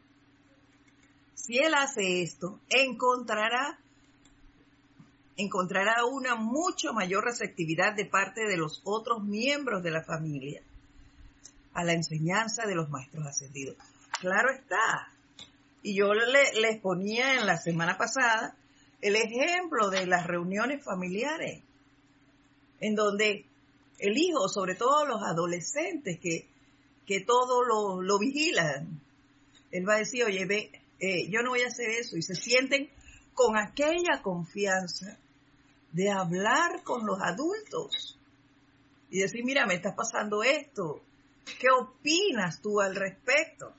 si 1.52 1.58
él 1.58 1.74
hace 1.74 2.22
esto, 2.22 2.62
encontrará 2.70 3.78
encontrará 5.36 6.06
una 6.06 6.36
mucho 6.36 6.94
mayor 6.94 7.26
receptividad 7.26 7.94
de 7.94 8.06
parte 8.06 8.48
de 8.48 8.56
los 8.56 8.80
otros 8.86 9.22
miembros 9.22 9.84
de 9.84 9.92
la 9.92 10.02
familia 10.02 10.62
a 11.74 11.84
la 11.84 11.92
enseñanza 11.92 12.66
de 12.66 12.76
los 12.76 12.90
maestros 12.90 13.26
ascendidos. 13.28 13.76
Claro 14.22 14.50
está. 14.50 15.10
Y 15.84 15.96
yo 15.96 16.14
les 16.14 16.80
ponía 16.80 17.34
en 17.34 17.46
la 17.46 17.58
semana 17.58 17.98
pasada 17.98 18.56
el 19.02 19.18
ejemplo 19.18 19.90
de 19.90 20.06
las 20.06 20.28
reuniones 20.28 20.82
familiares, 20.82 21.62
en 22.80 22.96
donde 22.96 23.46
el 24.00 24.18
hijo, 24.18 24.48
sobre 24.48 24.76
todo 24.76 25.06
los 25.06 25.22
adolescentes 25.22 26.18
que, 26.22 26.48
que 27.06 27.20
todo 27.20 27.66
lo, 27.66 28.02
lo 28.02 28.20
vigilan, 28.20 29.02
él 29.72 29.90
va 29.90 29.96
a 29.96 30.00
decir, 30.00 30.24
oye, 30.24 30.46
ve, 30.46 30.81
eh, 31.02 31.28
yo 31.30 31.42
no 31.42 31.50
voy 31.50 31.62
a 31.62 31.68
hacer 31.68 31.90
eso, 31.90 32.16
y 32.16 32.22
se 32.22 32.36
sienten 32.36 32.90
con 33.34 33.58
aquella 33.58 34.22
confianza 34.22 35.18
de 35.92 36.10
hablar 36.10 36.84
con 36.84 37.06
los 37.06 37.20
adultos 37.22 38.18
y 39.10 39.20
decir, 39.20 39.44
mira, 39.44 39.66
me 39.66 39.74
está 39.74 39.94
pasando 39.94 40.42
esto, 40.44 41.02
¿Qué 41.60 41.68
opinas 41.70 42.62
tú 42.62 42.82
al 42.82 42.96
respecto? 42.96 43.74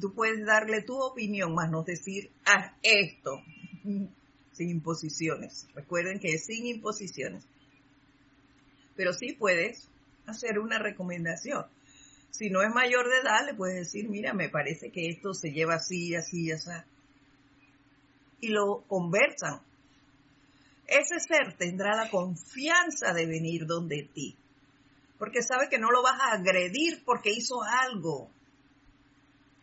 Tú 0.00 0.12
puedes 0.12 0.44
darle 0.44 0.82
tu 0.82 1.00
opinión, 1.00 1.54
más 1.54 1.70
no 1.70 1.82
decir, 1.82 2.30
haz 2.44 2.72
esto, 2.82 3.42
sin 4.52 4.68
imposiciones. 4.68 5.66
Recuerden 5.74 6.18
que 6.18 6.34
es 6.34 6.46
sin 6.46 6.66
imposiciones. 6.66 7.44
Pero 8.96 9.12
sí 9.12 9.34
puedes 9.34 9.88
hacer 10.26 10.58
una 10.58 10.78
recomendación. 10.78 11.66
Si 12.34 12.50
no 12.50 12.62
es 12.62 12.74
mayor 12.74 13.08
de 13.08 13.18
edad, 13.20 13.46
le 13.46 13.54
puedes 13.54 13.76
decir, 13.76 14.08
mira, 14.08 14.34
me 14.34 14.48
parece 14.48 14.90
que 14.90 15.08
esto 15.08 15.34
se 15.34 15.52
lleva 15.52 15.74
así, 15.74 16.16
así, 16.16 16.50
así. 16.50 16.70
Y 18.40 18.48
lo 18.48 18.82
conversan. 18.88 19.60
Ese 20.88 21.20
ser 21.20 21.56
tendrá 21.56 21.94
la 21.94 22.10
confianza 22.10 23.12
de 23.12 23.26
venir 23.26 23.66
donde 23.66 24.08
ti 24.12 24.36
porque 25.18 25.42
sabe 25.42 25.68
que 25.68 25.78
no 25.78 25.90
lo 25.90 26.02
vas 26.02 26.20
a 26.20 26.32
agredir 26.34 27.02
porque 27.04 27.30
hizo 27.32 27.62
algo. 27.62 28.28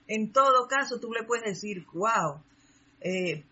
En 0.08 0.32
todo 0.32 0.68
caso, 0.68 1.00
tú 1.00 1.12
le 1.12 1.24
puedes 1.24 1.46
decir, 1.46 1.86
wow, 1.94 2.42
eh, 3.02 3.44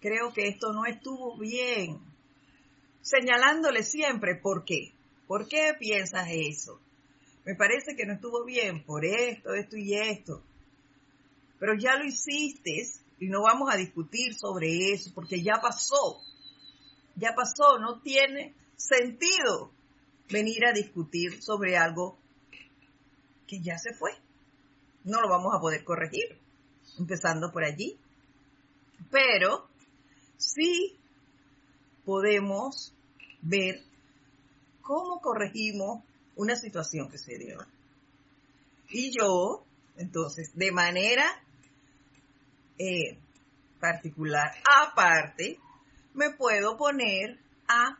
creo 0.00 0.32
que 0.32 0.48
esto 0.48 0.72
no 0.72 0.86
estuvo 0.86 1.36
bien. 1.38 2.00
Señalándole 3.02 3.82
siempre 3.82 4.36
por 4.36 4.64
qué. 4.64 4.92
¿Por 5.26 5.48
qué 5.48 5.74
piensas 5.78 6.28
eso? 6.30 6.80
Me 7.46 7.54
parece 7.54 7.94
que 7.94 8.04
no 8.04 8.14
estuvo 8.14 8.44
bien 8.44 8.84
por 8.84 9.04
esto, 9.04 9.54
esto 9.54 9.76
y 9.76 9.94
esto. 9.94 10.42
Pero 11.60 11.74
ya 11.78 11.96
lo 11.96 12.04
hiciste 12.04 12.82
Y 13.20 13.28
no 13.28 13.42
vamos 13.42 13.72
a 13.72 13.76
discutir 13.76 14.34
sobre 14.34 14.92
eso 14.92 15.12
porque 15.14 15.40
ya 15.42 15.60
pasó. 15.62 16.20
Ya 17.14 17.34
pasó, 17.34 17.78
no 17.78 18.00
tiene 18.02 18.52
sentido 18.76 19.70
venir 20.28 20.66
a 20.66 20.72
discutir 20.72 21.40
sobre 21.40 21.76
algo 21.76 22.18
que 23.46 23.60
ya 23.62 23.78
se 23.78 23.94
fue. 23.94 24.10
No 25.04 25.20
lo 25.20 25.28
vamos 25.28 25.54
a 25.54 25.60
poder 25.60 25.84
corregir, 25.84 26.36
empezando 26.98 27.52
por 27.52 27.62
allí. 27.62 27.96
Pero 29.08 29.68
sí 30.36 30.96
podemos 32.04 32.92
ver 33.40 33.82
cómo 34.82 35.20
corregimos 35.20 36.02
una 36.36 36.54
situación 36.54 37.10
que 37.10 37.18
se 37.18 37.38
dio. 37.38 37.58
Y 38.88 39.10
yo, 39.18 39.64
entonces, 39.96 40.52
de 40.54 40.70
manera 40.70 41.24
eh, 42.78 43.18
particular, 43.80 44.52
aparte, 44.84 45.58
me 46.14 46.30
puedo 46.30 46.76
poner 46.76 47.38
a, 47.68 47.98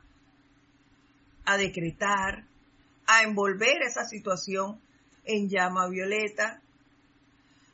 a 1.45 1.57
decretar, 1.57 2.45
a 3.07 3.23
envolver 3.23 3.83
esa 3.83 4.05
situación 4.05 4.81
en 5.25 5.49
llama 5.49 5.89
violeta, 5.89 6.61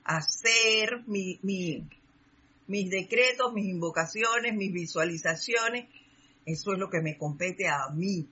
hacer 0.04 1.02
mi, 1.06 1.38
mis 1.42 2.90
decretos, 2.90 3.52
mis 3.52 3.66
invocaciones, 3.66 4.54
mis 4.54 4.72
visualizaciones. 4.72 5.88
Eso 6.44 6.72
es 6.72 6.78
lo 6.78 6.88
que 6.88 7.00
me 7.00 7.16
compete 7.16 7.68
a 7.68 7.88
mí, 7.92 8.26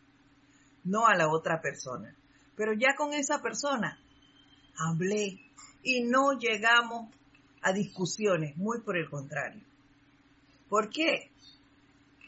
no 0.84 1.06
a 1.06 1.14
la 1.14 1.28
otra 1.28 1.60
persona. 1.60 2.16
Pero 2.61 2.74
ya 2.74 2.94
con 2.94 3.14
esa 3.14 3.40
persona 3.40 3.98
hablé 4.76 5.40
y 5.82 6.02
no 6.02 6.38
llegamos 6.38 7.08
a 7.62 7.72
discusiones, 7.72 8.54
muy 8.58 8.82
por 8.82 8.98
el 8.98 9.08
contrario. 9.08 9.62
¿Por 10.68 10.90
qué? 10.90 11.30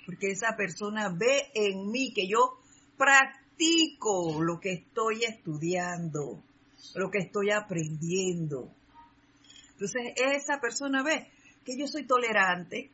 Porque 0.07 0.29
esa 0.29 0.57
persona 0.57 1.11
ve 1.11 1.51
en 1.53 1.91
mí 1.91 2.15
que 2.15 2.27
yo 2.27 2.59
practico 2.97 4.43
lo 4.43 4.59
que 4.59 4.73
estoy 4.73 5.25
estudiando, 5.25 6.43
lo 6.95 7.11
que 7.11 7.19
estoy 7.19 7.51
aprendiendo. 7.51 8.73
Entonces 9.73 10.15
esa 10.17 10.63
persona 10.63 11.03
ve 11.03 11.29
que 11.63 11.77
yo 11.77 11.87
soy 11.87 12.07
tolerante, 12.07 12.91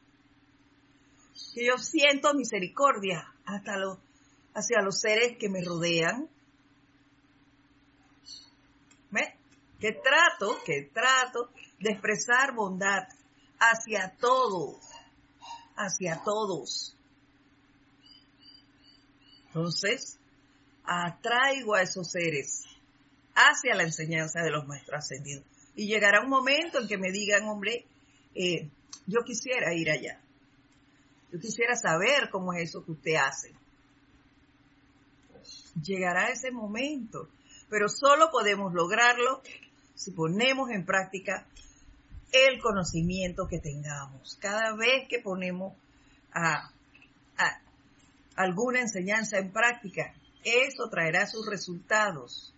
que 1.54 1.64
yo 1.64 1.78
siento 1.78 2.34
misericordia 2.34 3.32
hasta 3.44 3.74
hacia 4.54 4.82
los 4.82 4.98
seres 4.98 5.38
que 5.38 5.48
me 5.48 5.62
rodean. 5.62 6.28
¿Ve? 9.10 9.34
Que 9.80 9.92
trato, 9.92 10.58
que 10.64 10.90
trato 10.92 11.50
de 11.78 11.92
expresar 11.92 12.54
bondad 12.54 13.08
hacia 13.60 14.14
todos, 14.20 14.76
hacia 15.76 16.22
todos. 16.24 16.96
Entonces, 19.46 20.18
atraigo 20.84 21.74
a 21.74 21.82
esos 21.82 22.10
seres 22.10 22.64
hacia 23.34 23.74
la 23.74 23.84
enseñanza 23.84 24.42
de 24.42 24.50
los 24.50 24.66
maestros 24.66 24.98
ascendidos. 24.98 25.44
Y 25.76 25.86
llegará 25.86 26.20
un 26.22 26.28
momento 26.28 26.80
en 26.80 26.88
que 26.88 26.98
me 26.98 27.12
digan, 27.12 27.44
hombre, 27.48 27.84
eh, 28.34 28.68
yo 29.06 29.20
quisiera 29.24 29.72
ir 29.74 29.90
allá. 29.90 30.20
Yo 31.32 31.38
quisiera 31.38 31.76
saber 31.76 32.30
cómo 32.30 32.52
es 32.52 32.70
eso 32.70 32.84
que 32.84 32.92
usted 32.92 33.14
hace. 33.14 33.52
Llegará 35.82 36.30
ese 36.30 36.50
momento, 36.50 37.28
pero 37.70 37.88
solo 37.88 38.30
podemos 38.30 38.72
lograrlo 38.72 39.42
si 39.98 40.12
ponemos 40.12 40.70
en 40.70 40.86
práctica 40.86 41.44
el 42.30 42.60
conocimiento 42.60 43.48
que 43.48 43.58
tengamos. 43.58 44.38
Cada 44.40 44.76
vez 44.76 45.08
que 45.08 45.18
ponemos 45.18 45.74
alguna 48.36 48.80
enseñanza 48.80 49.38
en 49.38 49.50
práctica, 49.50 50.14
eso 50.44 50.88
traerá 50.88 51.26
sus 51.26 51.44
resultados. 51.46 52.54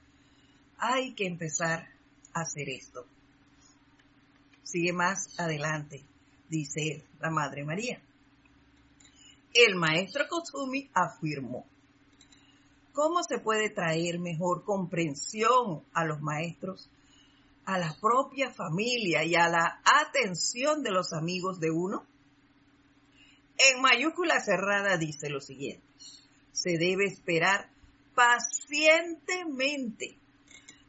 Hay 0.76 1.14
que 1.14 1.26
empezar 1.26 1.88
a 2.34 2.42
hacer 2.42 2.68
esto. 2.68 3.06
Sigue 4.62 4.92
más 4.92 5.40
adelante, 5.40 6.04
dice 6.50 7.02
la 7.20 7.30
Madre 7.30 7.64
María. 7.64 8.02
El 9.54 9.76
maestro 9.76 10.28
Kosumi 10.28 10.90
afirmó, 10.92 11.64
¿cómo 12.92 13.22
se 13.22 13.38
puede 13.38 13.70
traer 13.70 14.18
mejor 14.18 14.62
comprensión 14.62 15.82
a 15.94 16.04
los 16.04 16.20
maestros, 16.20 16.90
a 17.74 17.78
la 17.78 17.96
propia 18.00 18.50
familia 18.50 19.22
y 19.24 19.36
a 19.36 19.48
la 19.48 19.80
atención 19.84 20.82
de 20.82 20.90
los 20.90 21.12
amigos 21.12 21.60
de 21.60 21.70
uno? 21.70 22.04
En 23.58 23.80
mayúscula 23.80 24.40
cerrada 24.40 24.96
dice 24.96 25.28
lo 25.28 25.40
siguiente, 25.40 25.86
se 26.52 26.78
debe 26.78 27.04
esperar 27.04 27.70
pacientemente 28.14 30.16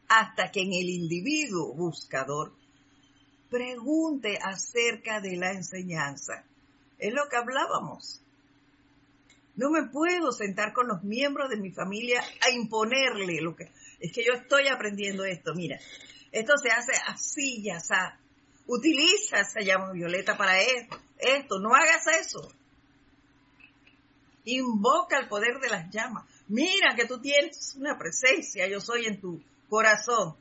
hasta 0.08 0.52
que 0.52 0.62
en 0.62 0.74
el 0.74 0.90
individuo 0.90 1.74
buscador 1.74 2.54
pregunte 3.50 4.38
acerca 4.42 5.22
de 5.22 5.38
la 5.38 5.52
enseñanza. 5.52 6.44
Es 6.98 7.14
lo 7.14 7.28
que 7.30 7.38
hablábamos. 7.38 8.22
No 9.56 9.70
me 9.70 9.84
puedo 9.84 10.32
sentar 10.32 10.74
con 10.74 10.88
los 10.88 11.04
miembros 11.04 11.50
de 11.50 11.58
mi 11.58 11.72
familia 11.72 12.24
a 12.42 12.50
imponerle 12.50 13.40
lo 13.42 13.56
que... 13.56 13.70
Es 14.00 14.12
que 14.14 14.26
yo 14.26 14.34
estoy 14.34 14.68
aprendiendo 14.68 15.26
esto, 15.26 15.54
mira, 15.54 15.80
esto 16.32 16.54
se 16.58 16.70
hace 16.70 16.94
así, 17.08 17.64
ya 17.64 17.78
está. 17.78 18.18
Utiliza 18.68 19.44
se 19.44 19.66
llama 19.66 19.92
Violeta 19.92 20.38
para 20.38 20.60
esto, 20.62 20.98
esto, 21.18 21.60
no 21.60 21.74
hagas 21.74 22.08
eso. 22.20 22.52
Invoca 24.46 25.20
el 25.20 25.28
poder 25.28 25.60
de 25.60 25.70
las 25.70 25.90
llamas. 25.92 26.26
Mira 26.48 26.96
que 26.96 27.06
tú 27.06 27.20
tienes 27.20 27.76
una 27.78 27.98
presencia, 27.98 28.68
yo 28.68 28.80
soy 28.80 29.06
en 29.06 29.20
tu 29.20 29.42
corazón. 29.70 30.36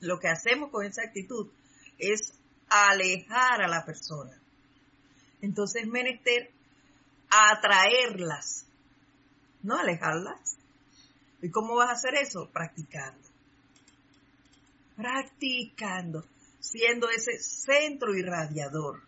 Lo 0.00 0.18
que 0.18 0.28
hacemos 0.28 0.70
con 0.70 0.84
esa 0.84 1.02
actitud 1.02 1.48
es 1.98 2.32
alejar 2.68 3.62
a 3.62 3.68
la 3.68 3.84
persona. 3.84 4.40
Entonces, 5.42 5.86
menester 5.86 6.50
atraerlas, 7.30 8.66
no 9.62 9.76
alejarlas. 9.76 10.56
¿Y 11.42 11.50
cómo 11.50 11.76
vas 11.76 11.90
a 11.90 11.92
hacer 11.92 12.14
eso? 12.14 12.50
Practicando. 12.52 13.19
Practicando, 15.00 16.26
siendo 16.58 17.08
ese 17.08 17.38
centro 17.38 18.14
irradiador 18.14 19.00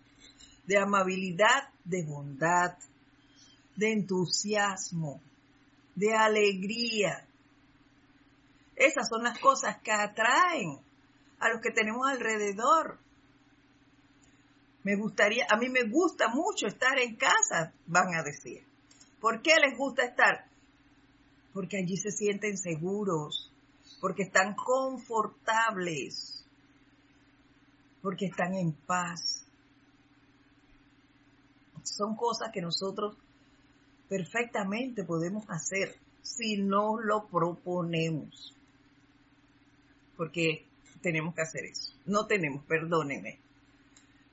de 0.66 0.78
amabilidad, 0.78 1.68
de 1.84 2.02
bondad, 2.02 2.78
de 3.76 3.92
entusiasmo, 3.92 5.20
de 5.94 6.14
alegría. 6.14 7.26
Esas 8.74 9.06
son 9.06 9.22
las 9.22 9.38
cosas 9.38 9.82
que 9.82 9.92
atraen 9.92 10.78
a 11.40 11.50
los 11.50 11.60
que 11.60 11.72
tenemos 11.72 12.08
alrededor. 12.08 12.98
Me 14.84 14.96
gustaría, 14.96 15.46
a 15.50 15.58
mí 15.58 15.68
me 15.68 15.84
gusta 15.84 16.28
mucho 16.28 16.66
estar 16.68 16.98
en 16.98 17.16
casa, 17.16 17.74
van 17.86 18.14
a 18.14 18.22
decir. 18.22 18.64
¿Por 19.20 19.42
qué 19.42 19.56
les 19.60 19.76
gusta 19.76 20.04
estar? 20.04 20.46
Porque 21.52 21.76
allí 21.76 21.98
se 21.98 22.10
sienten 22.10 22.56
seguros, 22.56 23.51
porque 24.02 24.24
están 24.24 24.54
confortables, 24.56 26.44
porque 28.02 28.26
están 28.26 28.52
en 28.54 28.72
paz. 28.72 29.46
Son 31.84 32.16
cosas 32.16 32.50
que 32.52 32.60
nosotros 32.60 33.16
perfectamente 34.08 35.04
podemos 35.04 35.44
hacer 35.48 35.94
si 36.20 36.56
no 36.56 36.98
lo 36.98 37.28
proponemos. 37.28 38.52
Porque 40.16 40.66
tenemos 41.00 41.32
que 41.36 41.42
hacer 41.42 41.64
eso. 41.66 41.94
No 42.04 42.26
tenemos, 42.26 42.64
perdónenme. 42.64 43.38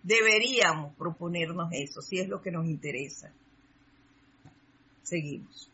Deberíamos 0.01 0.95
proponernos 0.95 1.70
eso, 1.74 2.01
si 2.01 2.17
es 2.17 2.28
lo 2.28 2.41
que 2.41 2.49
nos 2.49 2.65
interesa. 2.65 3.32
Seguimos. 5.03 5.70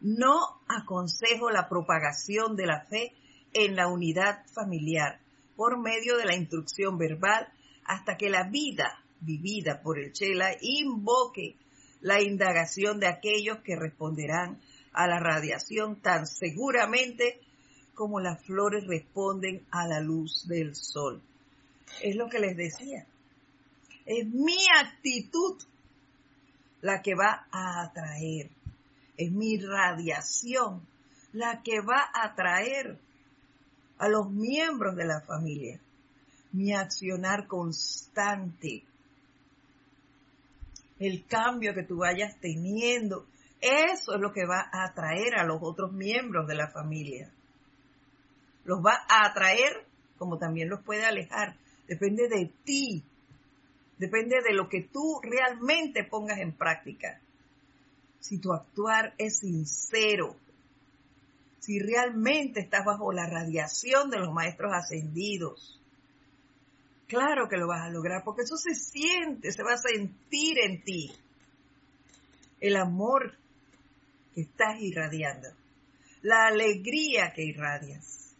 No 0.00 0.58
aconsejo 0.76 1.50
la 1.50 1.68
propagación 1.68 2.56
de 2.56 2.66
la 2.66 2.84
fe 2.86 3.12
en 3.52 3.76
la 3.76 3.88
unidad 3.88 4.44
familiar 4.54 5.20
por 5.56 5.78
medio 5.78 6.16
de 6.16 6.24
la 6.24 6.36
instrucción 6.36 6.98
verbal 6.98 7.48
hasta 7.84 8.16
que 8.16 8.30
la 8.30 8.48
vida 8.48 9.02
vivida 9.20 9.82
por 9.82 9.98
el 9.98 10.12
Chela 10.12 10.50
invoque 10.60 11.56
la 12.00 12.20
indagación 12.20 12.98
de 12.98 13.06
aquellos 13.06 13.58
que 13.58 13.76
responderán 13.76 14.60
a 14.92 15.06
la 15.06 15.20
radiación 15.20 16.00
tan 16.00 16.26
seguramente 16.26 17.40
como 17.94 18.20
las 18.20 18.42
flores 18.44 18.86
responden 18.86 19.64
a 19.70 19.86
la 19.86 20.00
luz 20.00 20.46
del 20.48 20.74
sol. 20.74 21.22
Es 22.02 22.16
lo 22.16 22.28
que 22.28 22.40
les 22.40 22.56
decía. 22.56 23.06
Es 24.04 24.26
mi 24.26 24.58
actitud 24.80 25.62
la 26.80 27.02
que 27.02 27.14
va 27.14 27.46
a 27.52 27.82
atraer. 27.82 28.50
Es 29.16 29.30
mi 29.30 29.58
radiación 29.58 30.86
la 31.32 31.62
que 31.62 31.80
va 31.80 32.10
a 32.14 32.26
atraer 32.26 32.98
a 33.98 34.08
los 34.08 34.30
miembros 34.30 34.96
de 34.96 35.04
la 35.04 35.20
familia. 35.20 35.80
mi 36.52 36.74
accionar 36.74 37.46
constante, 37.46 38.84
el 40.98 41.24
cambio 41.26 41.72
que 41.72 41.82
tú 41.82 41.96
vayas 41.96 42.38
teniendo, 42.40 43.26
eso 43.58 44.14
es 44.14 44.20
lo 44.20 44.34
que 44.34 44.44
va 44.44 44.68
a 44.70 44.84
atraer 44.84 45.36
a 45.36 45.44
los 45.44 45.58
otros 45.62 45.92
miembros 45.92 46.46
de 46.46 46.54
la 46.54 46.68
familia. 46.68 47.30
Los 48.64 48.80
va 48.84 48.98
a 49.08 49.28
atraer 49.28 49.86
como 50.22 50.38
también 50.38 50.68
los 50.68 50.84
puede 50.84 51.04
alejar. 51.04 51.56
Depende 51.88 52.28
de 52.28 52.52
ti. 52.64 53.02
Depende 53.98 54.36
de 54.40 54.54
lo 54.54 54.68
que 54.68 54.82
tú 54.82 55.20
realmente 55.20 56.04
pongas 56.04 56.38
en 56.38 56.52
práctica. 56.52 57.20
Si 58.22 58.38
tu 58.38 58.52
actuar 58.52 59.14
es 59.18 59.40
sincero, 59.40 60.36
si 61.58 61.80
realmente 61.80 62.60
estás 62.60 62.84
bajo 62.86 63.12
la 63.12 63.26
radiación 63.26 64.10
de 64.10 64.18
los 64.20 64.32
maestros 64.32 64.72
ascendidos, 64.72 65.80
claro 67.08 67.48
que 67.48 67.56
lo 67.56 67.66
vas 67.66 67.82
a 67.82 67.90
lograr, 67.90 68.22
porque 68.24 68.42
eso 68.42 68.56
se 68.56 68.74
siente, 68.74 69.50
se 69.50 69.64
va 69.64 69.74
a 69.74 69.76
sentir 69.76 70.60
en 70.60 70.84
ti. 70.84 71.12
El 72.60 72.76
amor 72.76 73.34
que 74.34 74.42
estás 74.42 74.80
irradiando, 74.80 75.48
la 76.22 76.46
alegría 76.46 77.32
que 77.34 77.42
irradias, 77.42 78.36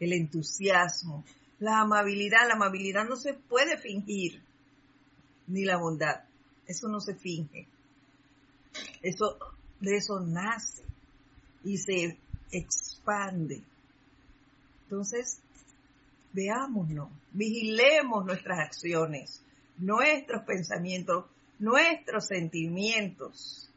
el 0.00 0.14
entusiasmo, 0.14 1.22
la 1.58 1.80
amabilidad. 1.80 2.48
La 2.48 2.54
amabilidad 2.54 3.04
no 3.04 3.16
se 3.16 3.34
puede 3.34 3.76
fingir, 3.76 4.42
ni 5.46 5.64
la 5.64 5.76
bondad. 5.76 6.24
Eso 6.66 6.88
no 6.88 6.98
se 6.98 7.14
finge. 7.14 7.68
Eso, 9.02 9.38
de 9.80 9.96
eso 9.96 10.20
nace 10.20 10.84
y 11.64 11.78
se 11.78 12.18
expande. 12.50 13.62
Entonces, 14.84 15.40
veámonos, 16.32 17.10
vigilemos 17.32 18.24
nuestras 18.24 18.58
acciones, 18.60 19.42
nuestros 19.78 20.42
pensamientos, 20.42 21.26
nuestros 21.58 22.26
sentimientos. 22.26 23.70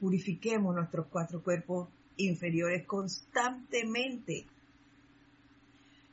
Purifiquemos 0.00 0.74
nuestros 0.74 1.06
cuatro 1.06 1.42
cuerpos 1.42 1.88
inferiores 2.16 2.86
constantemente 2.86 4.46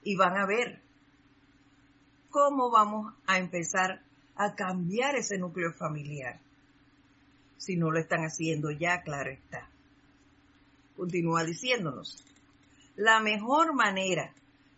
y 0.03 0.15
van 0.15 0.37
a 0.37 0.45
ver 0.45 0.79
cómo 2.29 2.71
vamos 2.71 3.13
a 3.27 3.37
empezar 3.37 4.01
a 4.35 4.55
cambiar 4.55 5.15
ese 5.15 5.37
núcleo 5.37 5.73
familiar. 5.73 6.39
Si 7.61 7.75
no 7.75 7.91
lo 7.91 7.99
están 7.99 8.21
haciendo 8.23 8.71
ya, 8.71 9.03
claro 9.03 9.29
está. 9.29 9.69
Continúa 10.97 11.43
diciéndonos, 11.43 12.25
la 12.95 13.19
mejor 13.19 13.75
manera 13.75 14.33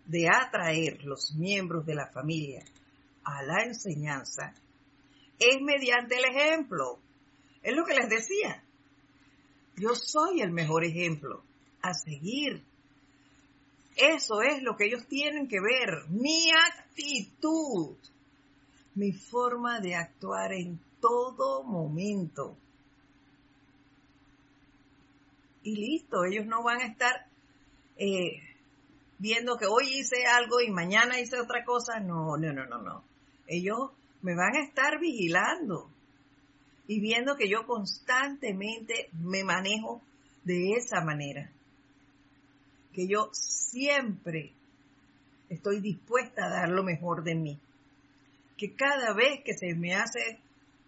de 0.05 0.27
atraer 0.27 1.01
los 1.05 1.33
miembros 1.33 1.85
de 1.85 1.95
la 1.95 2.07
familia 2.07 2.61
a 3.23 3.41
la 3.43 3.63
enseñanza 3.63 4.53
es 5.39 5.61
mediante 5.61 6.17
el 6.17 6.25
ejemplo. 6.25 6.99
Es 7.61 7.73
lo 7.73 7.85
que 7.85 7.93
les 7.93 8.09
decía. 8.09 8.61
Yo 9.77 9.95
soy 9.95 10.41
el 10.41 10.51
mejor 10.51 10.83
ejemplo 10.83 11.41
a 11.81 11.93
seguir. 11.93 12.65
Eso 13.95 14.41
es 14.41 14.61
lo 14.61 14.75
que 14.75 14.87
ellos 14.87 15.07
tienen 15.07 15.47
que 15.47 15.61
ver, 15.61 16.09
mi 16.09 16.49
actitud, 16.51 17.95
mi 18.95 19.13
forma 19.13 19.79
de 19.79 19.95
actuar 19.95 20.51
en 20.51 20.81
todo 20.99 21.63
momento. 21.63 22.57
Y 25.63 25.75
listo, 25.75 26.25
ellos 26.25 26.45
no 26.45 26.61
van 26.63 26.81
a 26.81 26.85
estar 26.85 27.27
eh, 27.97 28.41
viendo 29.17 29.57
que 29.57 29.65
hoy 29.65 29.99
hice 29.99 30.25
algo 30.25 30.61
y 30.61 30.69
mañana 30.69 31.19
hice 31.19 31.39
otra 31.39 31.63
cosa. 31.63 31.99
No, 31.99 32.37
no, 32.37 32.53
no, 32.53 32.65
no, 32.65 32.81
no. 32.81 33.03
Ellos 33.47 33.91
me 34.21 34.35
van 34.35 34.55
a 34.55 34.63
estar 34.63 34.99
vigilando 34.99 35.89
y 36.87 36.99
viendo 36.99 37.35
que 37.35 37.49
yo 37.49 37.65
constantemente 37.65 39.09
me 39.13 39.43
manejo 39.43 40.01
de 40.43 40.73
esa 40.73 41.01
manera 41.01 41.49
que 42.93 43.07
yo 43.07 43.29
siempre 43.33 44.53
estoy 45.49 45.81
dispuesta 45.81 46.45
a 46.45 46.49
dar 46.49 46.69
lo 46.69 46.83
mejor 46.83 47.23
de 47.23 47.35
mí. 47.35 47.59
Que 48.57 48.75
cada 48.75 49.13
vez 49.13 49.41
que 49.43 49.53
se 49.55 49.73
me 49.75 49.95
hace 49.95 50.39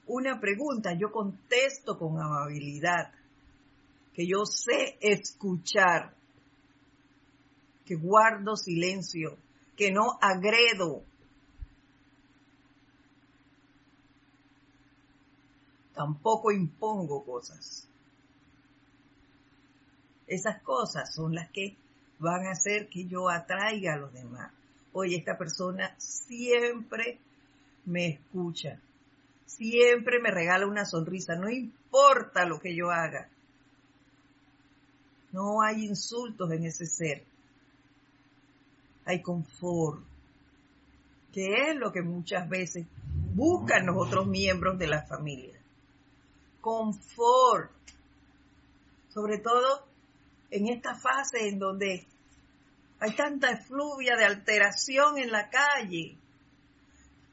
una 0.05 0.39
pregunta, 0.39 0.93
yo 0.93 1.11
contesto 1.11 1.97
con 1.97 2.19
amabilidad. 2.21 3.11
Que 4.15 4.25
yo 4.25 4.45
sé 4.45 4.97
escuchar. 5.01 6.15
Que 7.85 7.95
guardo 7.95 8.55
silencio. 8.55 9.37
Que 9.75 9.91
no 9.91 10.17
agredo. 10.21 11.03
Tampoco 15.93 16.51
impongo 16.51 17.23
cosas. 17.25 17.87
Esas 20.27 20.61
cosas 20.61 21.13
son 21.13 21.35
las 21.35 21.49
que 21.51 21.75
van 22.19 22.47
a 22.47 22.51
hacer 22.51 22.89
que 22.89 23.05
yo 23.05 23.29
atraiga 23.29 23.93
a 23.93 23.97
los 23.97 24.13
demás. 24.13 24.51
Oye, 24.93 25.17
esta 25.17 25.37
persona 25.37 25.93
siempre 25.97 27.19
me 27.85 28.07
escucha, 28.07 28.79
siempre 29.45 30.19
me 30.19 30.31
regala 30.31 30.67
una 30.67 30.85
sonrisa, 30.85 31.35
no 31.35 31.49
importa 31.49 32.45
lo 32.45 32.59
que 32.59 32.75
yo 32.75 32.89
haga. 32.89 33.29
No 35.35 35.61
hay 35.61 35.83
insultos 35.83 36.49
en 36.49 36.63
ese 36.63 36.85
ser. 36.85 37.21
Hay 39.03 39.21
confort, 39.21 40.01
que 41.33 41.45
es 41.45 41.75
lo 41.75 41.91
que 41.91 42.01
muchas 42.01 42.47
veces 42.47 42.85
buscan 43.33 43.85
los 43.85 43.97
otros 43.97 44.27
miembros 44.27 44.79
de 44.79 44.87
la 44.87 45.05
familia. 45.05 45.59
Confort. 46.61 47.69
Sobre 49.09 49.39
todo 49.39 49.85
en 50.51 50.69
esta 50.69 50.95
fase 50.95 51.49
en 51.49 51.59
donde 51.59 52.07
hay 53.01 53.13
tanta 53.13 53.51
efluvia 53.51 54.15
de 54.15 54.23
alteración 54.23 55.17
en 55.17 55.31
la 55.33 55.49
calle. 55.49 56.15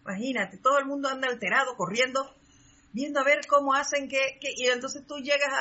Imagínate, 0.04 0.56
todo 0.56 0.80
el 0.80 0.86
mundo 0.86 1.08
anda 1.08 1.28
alterado, 1.28 1.76
corriendo, 1.76 2.34
viendo 2.92 3.20
a 3.20 3.24
ver 3.24 3.46
cómo 3.46 3.74
hacen 3.74 4.08
que, 4.08 4.40
y 4.56 4.66
entonces 4.66 5.06
tú 5.06 5.18
llegas 5.18 5.52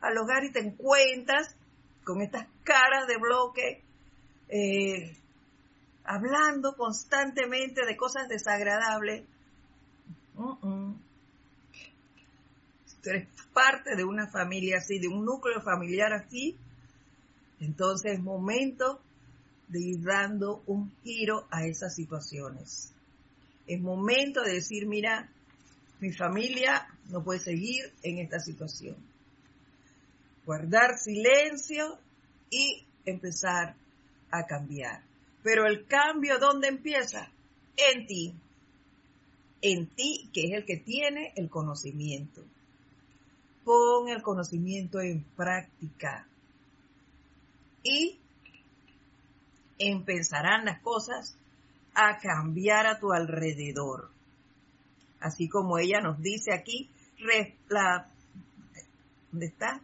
al 0.00 0.16
hogar 0.16 0.44
y 0.44 0.52
te 0.52 0.60
encuentras 0.60 1.56
con 2.04 2.20
estas 2.20 2.46
caras 2.64 3.06
de 3.06 3.16
bloque, 3.16 3.82
eh, 4.48 5.16
hablando 6.04 6.74
constantemente 6.76 7.86
de 7.86 7.96
cosas 7.96 8.28
desagradables. 8.28 9.24
Si 12.86 12.96
tú 13.02 13.10
eres 13.10 13.28
parte 13.52 13.96
de 13.96 14.04
una 14.04 14.26
familia 14.28 14.78
así, 14.78 14.98
de 14.98 15.08
un 15.08 15.24
núcleo 15.24 15.60
familiar 15.62 16.12
así, 16.12 16.56
entonces 17.60 18.14
es 18.14 18.20
momento 18.20 19.00
de 19.68 19.80
ir 19.80 20.02
dando 20.02 20.62
un 20.66 20.92
giro 21.02 21.46
a 21.50 21.64
esas 21.64 21.94
situaciones. 21.94 22.92
Es 23.66 23.80
momento 23.80 24.42
de 24.42 24.54
decir, 24.54 24.86
mira, 24.86 25.30
mi 26.00 26.12
familia 26.12 26.88
no 27.10 27.22
puede 27.22 27.38
seguir 27.38 27.92
en 28.02 28.18
esta 28.18 28.40
situación. 28.40 28.96
Guardar 30.44 30.98
silencio 30.98 31.98
y 32.50 32.84
empezar 33.04 33.74
a 34.30 34.46
cambiar. 34.46 35.02
Pero 35.42 35.66
el 35.66 35.86
cambio, 35.86 36.38
¿dónde 36.38 36.68
empieza? 36.68 37.28
En 37.76 38.06
ti. 38.06 38.34
En 39.60 39.86
ti, 39.88 40.28
que 40.32 40.44
es 40.46 40.52
el 40.52 40.64
que 40.64 40.76
tiene 40.76 41.32
el 41.36 41.48
conocimiento. 41.48 42.42
Pon 43.64 44.08
el 44.08 44.22
conocimiento 44.22 45.00
en 45.00 45.22
práctica 45.36 46.26
y 47.84 48.18
empezarán 49.78 50.64
las 50.64 50.80
cosas 50.80 51.36
a 51.94 52.18
cambiar 52.18 52.86
a 52.86 52.98
tu 52.98 53.12
alrededor. 53.12 54.10
Así 55.20 55.48
como 55.48 55.78
ella 55.78 56.00
nos 56.00 56.20
dice 56.20 56.52
aquí, 56.52 56.90
¿dónde 59.30 59.46
está? 59.46 59.80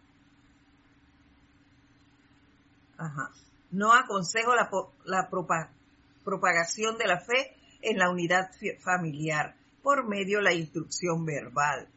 No 3.71 3.93
aconsejo 3.93 4.55
la, 4.55 4.71
la 5.05 5.29
propagación 6.25 6.99
de 6.99 7.07
la 7.07 7.21
fe 7.21 7.55
en 7.83 7.99
la 7.99 8.11
unidad 8.11 8.51
familiar 8.81 9.55
por 9.83 10.07
medio 10.07 10.39
de 10.39 10.45
la 10.45 10.55
instrucción 10.55 11.25
verbal. 11.25 11.89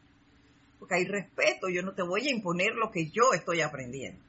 Porque 0.78 0.96
hay 0.96 1.04
respeto, 1.06 1.68
yo 1.68 1.82
no 1.82 1.94
te 1.94 2.02
voy 2.02 2.26
a 2.26 2.30
imponer 2.30 2.74
lo 2.74 2.90
que 2.90 3.10
yo 3.10 3.32
estoy 3.34 3.60
aprendiendo. 3.60 4.22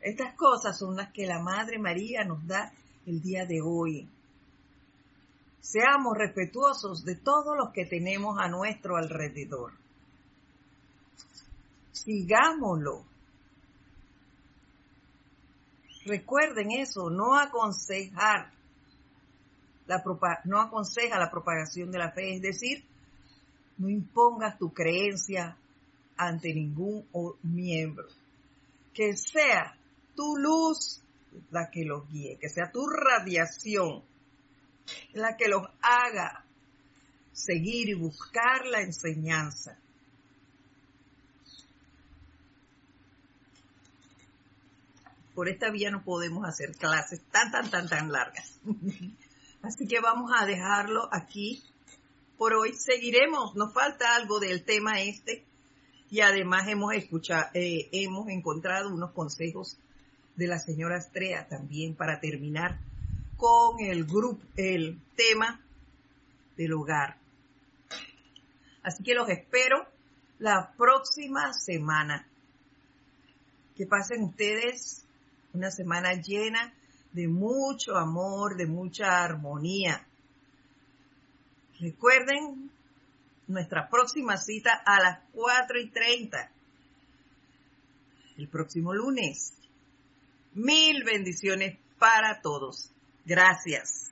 Estas 0.00 0.34
cosas 0.34 0.78
son 0.78 0.96
las 0.96 1.12
que 1.12 1.26
la 1.26 1.40
Madre 1.40 1.78
María 1.78 2.24
nos 2.24 2.46
da 2.46 2.72
el 3.06 3.22
día 3.22 3.46
de 3.46 3.60
hoy. 3.62 4.08
Seamos 5.60 6.16
respetuosos 6.18 7.04
de 7.04 7.16
todos 7.16 7.56
los 7.56 7.72
que 7.72 7.86
tenemos 7.86 8.38
a 8.38 8.48
nuestro 8.48 8.96
alrededor. 8.96 9.72
Sigámoslo. 11.92 13.13
Recuerden 16.04 16.70
eso, 16.72 17.10
no 17.10 17.38
aconsejar, 17.38 18.52
la 19.86 20.02
no 20.44 20.60
aconseja 20.60 21.18
la 21.18 21.30
propagación 21.30 21.90
de 21.90 21.98
la 21.98 22.10
fe, 22.10 22.34
es 22.34 22.42
decir, 22.42 22.84
no 23.78 23.88
impongas 23.88 24.58
tu 24.58 24.72
creencia 24.72 25.56
ante 26.16 26.54
ningún 26.54 27.06
miembro. 27.42 28.06
Que 28.92 29.16
sea 29.16 29.76
tu 30.14 30.36
luz 30.36 31.02
la 31.50 31.70
que 31.70 31.84
los 31.84 32.08
guíe, 32.10 32.38
que 32.38 32.48
sea 32.48 32.70
tu 32.70 32.86
radiación 32.86 34.02
la 35.14 35.36
que 35.36 35.48
los 35.48 35.66
haga 35.80 36.44
seguir 37.32 37.88
y 37.88 37.94
buscar 37.94 38.66
la 38.66 38.80
enseñanza. 38.80 39.78
Por 45.34 45.48
esta 45.48 45.70
vía 45.70 45.90
no 45.90 46.04
podemos 46.04 46.46
hacer 46.46 46.72
clases 46.76 47.20
tan, 47.30 47.50
tan, 47.50 47.70
tan, 47.70 47.88
tan 47.88 48.12
largas. 48.12 48.60
Así 49.62 49.86
que 49.86 50.00
vamos 50.00 50.30
a 50.36 50.46
dejarlo 50.46 51.08
aquí. 51.12 51.62
Por 52.38 52.54
hoy 52.54 52.74
seguiremos. 52.74 53.54
Nos 53.54 53.72
falta 53.72 54.14
algo 54.14 54.38
del 54.38 54.64
tema 54.64 55.00
este. 55.00 55.44
Y 56.10 56.20
además 56.20 56.68
hemos 56.68 56.92
escuchado, 56.94 57.46
eh, 57.54 57.88
hemos 57.92 58.28
encontrado 58.28 58.94
unos 58.94 59.12
consejos 59.12 59.78
de 60.36 60.46
la 60.46 60.58
señora 60.58 60.98
Estrella 60.98 61.48
también 61.48 61.94
para 61.94 62.20
terminar 62.20 62.78
con 63.36 63.80
el 63.80 64.04
grupo, 64.04 64.44
el 64.56 65.00
tema 65.16 65.60
del 66.56 66.72
hogar. 66.74 67.16
Así 68.82 69.02
que 69.02 69.14
los 69.14 69.28
espero 69.28 69.86
la 70.38 70.72
próxima 70.76 71.52
semana. 71.52 72.28
Que 73.76 73.86
pasen 73.86 74.22
ustedes 74.22 75.04
una 75.54 75.70
semana 75.70 76.14
llena 76.14 76.74
de 77.12 77.28
mucho 77.28 77.96
amor, 77.96 78.56
de 78.56 78.66
mucha 78.66 79.22
armonía. 79.24 80.06
Recuerden 81.80 82.70
nuestra 83.46 83.88
próxima 83.88 84.36
cita 84.36 84.82
a 84.84 85.00
las 85.00 85.20
4 85.32 85.80
y 85.80 85.90
30. 85.90 86.50
El 88.36 88.48
próximo 88.48 88.92
lunes. 88.92 89.54
Mil 90.54 91.04
bendiciones 91.04 91.78
para 91.98 92.40
todos. 92.42 92.90
Gracias. 93.24 94.03